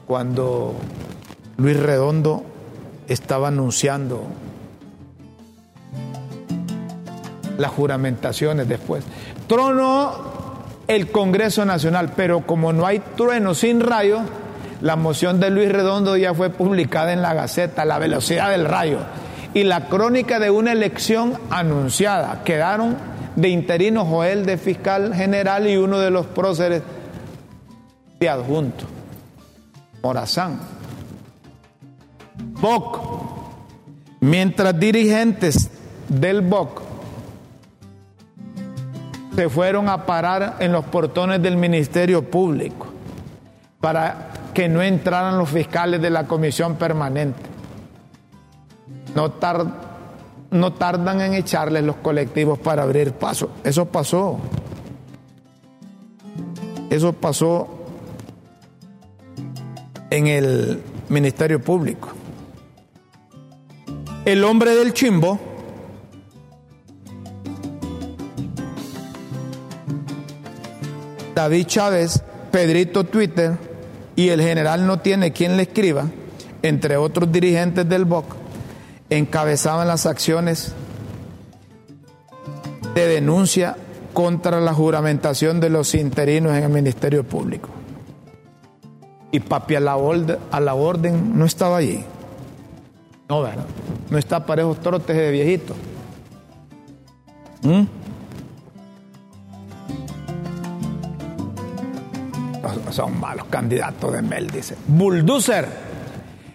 [0.06, 0.76] cuando
[1.64, 2.44] Luis Redondo
[3.08, 4.28] estaba anunciando
[7.58, 9.06] las juramentaciones después.
[9.48, 10.12] Trono
[10.90, 14.24] el Congreso Nacional, pero como no hay trueno sin rayo,
[14.82, 18.98] la moción de Luis Redondo ya fue publicada en la Gaceta, La velocidad del rayo,
[19.54, 22.44] y la crónica de una elección anunciada.
[22.44, 22.98] Quedaron
[23.38, 26.82] de interino Joel de fiscal general y uno de los próceres
[28.20, 28.84] de adjunto,
[30.02, 30.83] Morazán.
[32.64, 32.98] BOC,
[34.22, 35.70] mientras dirigentes
[36.08, 36.82] del BOC
[39.36, 42.88] se fueron a parar en los portones del Ministerio Público
[43.82, 47.42] para que no entraran los fiscales de la comisión permanente.
[49.14, 49.30] No,
[50.72, 53.50] tardan en echarles los colectivos para abrir paso.
[53.66, 54.40] Eso pasó.
[56.90, 57.68] Eso pasó
[60.10, 62.23] en el Ministerio Público.
[64.26, 65.38] El hombre del chimbo
[71.36, 73.58] David Chávez, Pedrito Twitter
[74.16, 76.06] y el general no tiene quien le escriba,
[76.62, 78.26] entre otros dirigentes del BOC,
[79.10, 80.74] encabezaban las acciones
[82.96, 83.76] de denuncia
[84.14, 87.70] contra la juramentación de los interinos en el Ministerio Público.
[89.32, 92.06] Y papi a la, orden, a la orden no estaba allí.
[93.30, 93.66] No, ¿verdad?
[94.10, 95.76] No está para trotes de viejito.
[97.64, 97.84] ¿Mm?
[102.92, 104.76] Son malos candidatos de Mel, dice.
[104.88, 105.68] Bulldozer.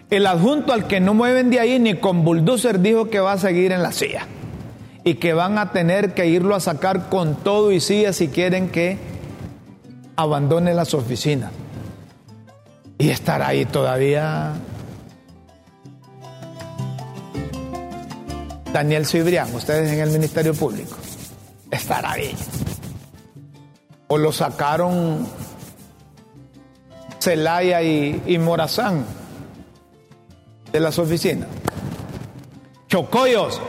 [0.09, 3.37] El adjunto al que no mueven de ahí ni con Bulldozer dijo que va a
[3.37, 4.25] seguir en la silla.
[5.03, 8.69] Y que van a tener que irlo a sacar con todo y silla si quieren
[8.69, 8.97] que
[10.15, 11.51] abandone las oficinas.
[12.97, 14.53] Y estar ahí todavía
[18.73, 20.95] Daniel Cibrián, ustedes en el Ministerio Público,
[21.71, 22.35] estará ahí.
[24.07, 25.27] O lo sacaron
[27.19, 29.05] Celaya y, Morazán
[30.71, 31.47] de las oficinas.
[32.87, 33.59] Chocoyos,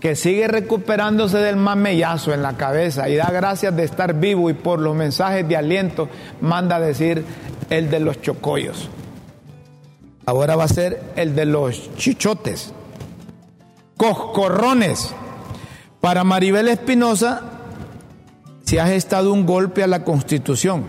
[0.00, 4.54] que sigue recuperándose del mamellazo en la cabeza y da gracias de estar vivo y
[4.54, 6.10] por los mensajes de aliento
[6.42, 7.24] manda a decir
[7.70, 8.90] el de los chocoyos.
[10.26, 12.74] Ahora va a ser el de los chichotes
[13.96, 15.14] coscorrones.
[16.00, 17.42] Para Maribel Espinosa
[18.64, 20.84] se ha gestado un golpe a la Constitución,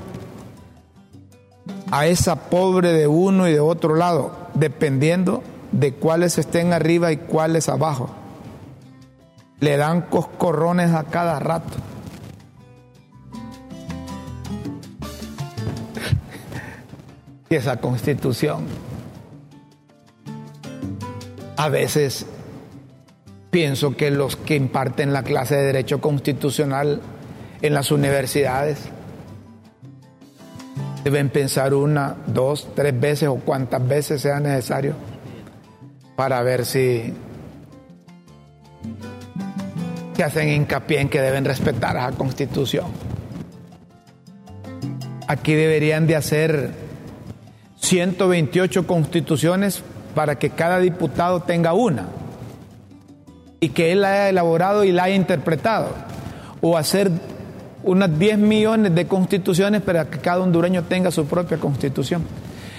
[1.92, 7.18] a esa pobre de uno y de otro lado, dependiendo de cuáles estén arriba y
[7.18, 8.10] cuáles abajo.
[9.60, 11.78] Le dan coscorrones a cada rato.
[17.50, 18.66] y esa constitución
[21.56, 22.26] A veces
[23.50, 27.02] pienso que los que imparten la clase de Derecho Constitucional
[27.62, 28.78] en las universidades
[31.04, 34.94] deben pensar una, dos, tres veces o cuantas veces sea necesario
[36.16, 37.14] para ver si
[40.16, 42.88] se hacen hincapié en que deben respetar a la Constitución.
[45.28, 46.72] Aquí deberían de hacer
[47.80, 49.84] 128 constituciones
[50.16, 52.08] para que cada diputado tenga una
[53.60, 55.90] y que él la haya elaborado y la haya interpretado.
[56.62, 57.12] O hacer
[57.84, 62.24] unas 10 millones de constituciones para que cada hondureño tenga su propia constitución.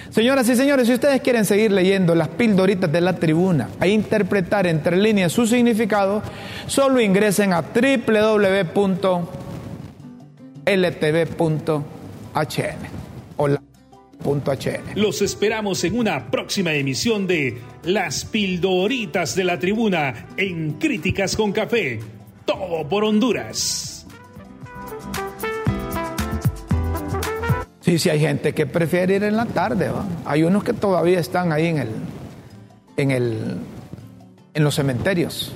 [0.09, 4.65] Señoras y señores, si ustedes quieren seguir leyendo las pildoritas de la tribuna e interpretar
[4.65, 6.23] entre líneas su significado,
[6.65, 9.25] solo ingresen a www.ltv.com
[12.33, 12.77] HN
[13.37, 13.61] o la
[14.23, 14.95] HN.
[14.95, 21.51] Los esperamos en una próxima emisión de Las Pildoritas de la Tribuna en Críticas con
[21.51, 21.99] Café.
[22.45, 24.05] Todo por Honduras.
[27.81, 29.89] Sí, sí, hay gente que prefiere ir en la tarde.
[30.25, 31.89] Hay unos que todavía están ahí en el,
[32.97, 33.57] en el,
[34.53, 35.53] en los cementerios.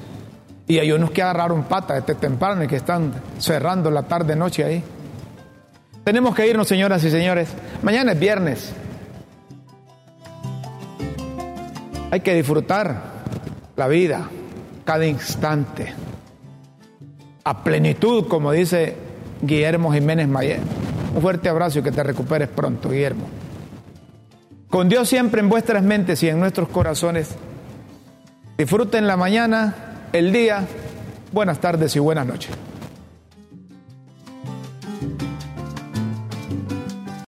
[0.67, 4.63] Y hay unos que agarraron pata este temprano y que están cerrando la tarde noche
[4.63, 4.83] ahí.
[6.03, 7.49] Tenemos que irnos, señoras y señores.
[7.81, 8.73] Mañana es viernes.
[12.11, 13.01] Hay que disfrutar
[13.75, 14.29] la vida,
[14.85, 15.93] cada instante,
[17.43, 18.95] a plenitud, como dice
[19.41, 20.59] Guillermo Jiménez Mayer.
[21.15, 23.25] Un fuerte abrazo y que te recuperes pronto, Guillermo.
[24.69, 27.35] Con Dios siempre en vuestras mentes y en nuestros corazones.
[28.57, 29.73] Disfruten la mañana,
[30.11, 30.65] el día.
[31.31, 32.51] Buenas tardes y buenas noches.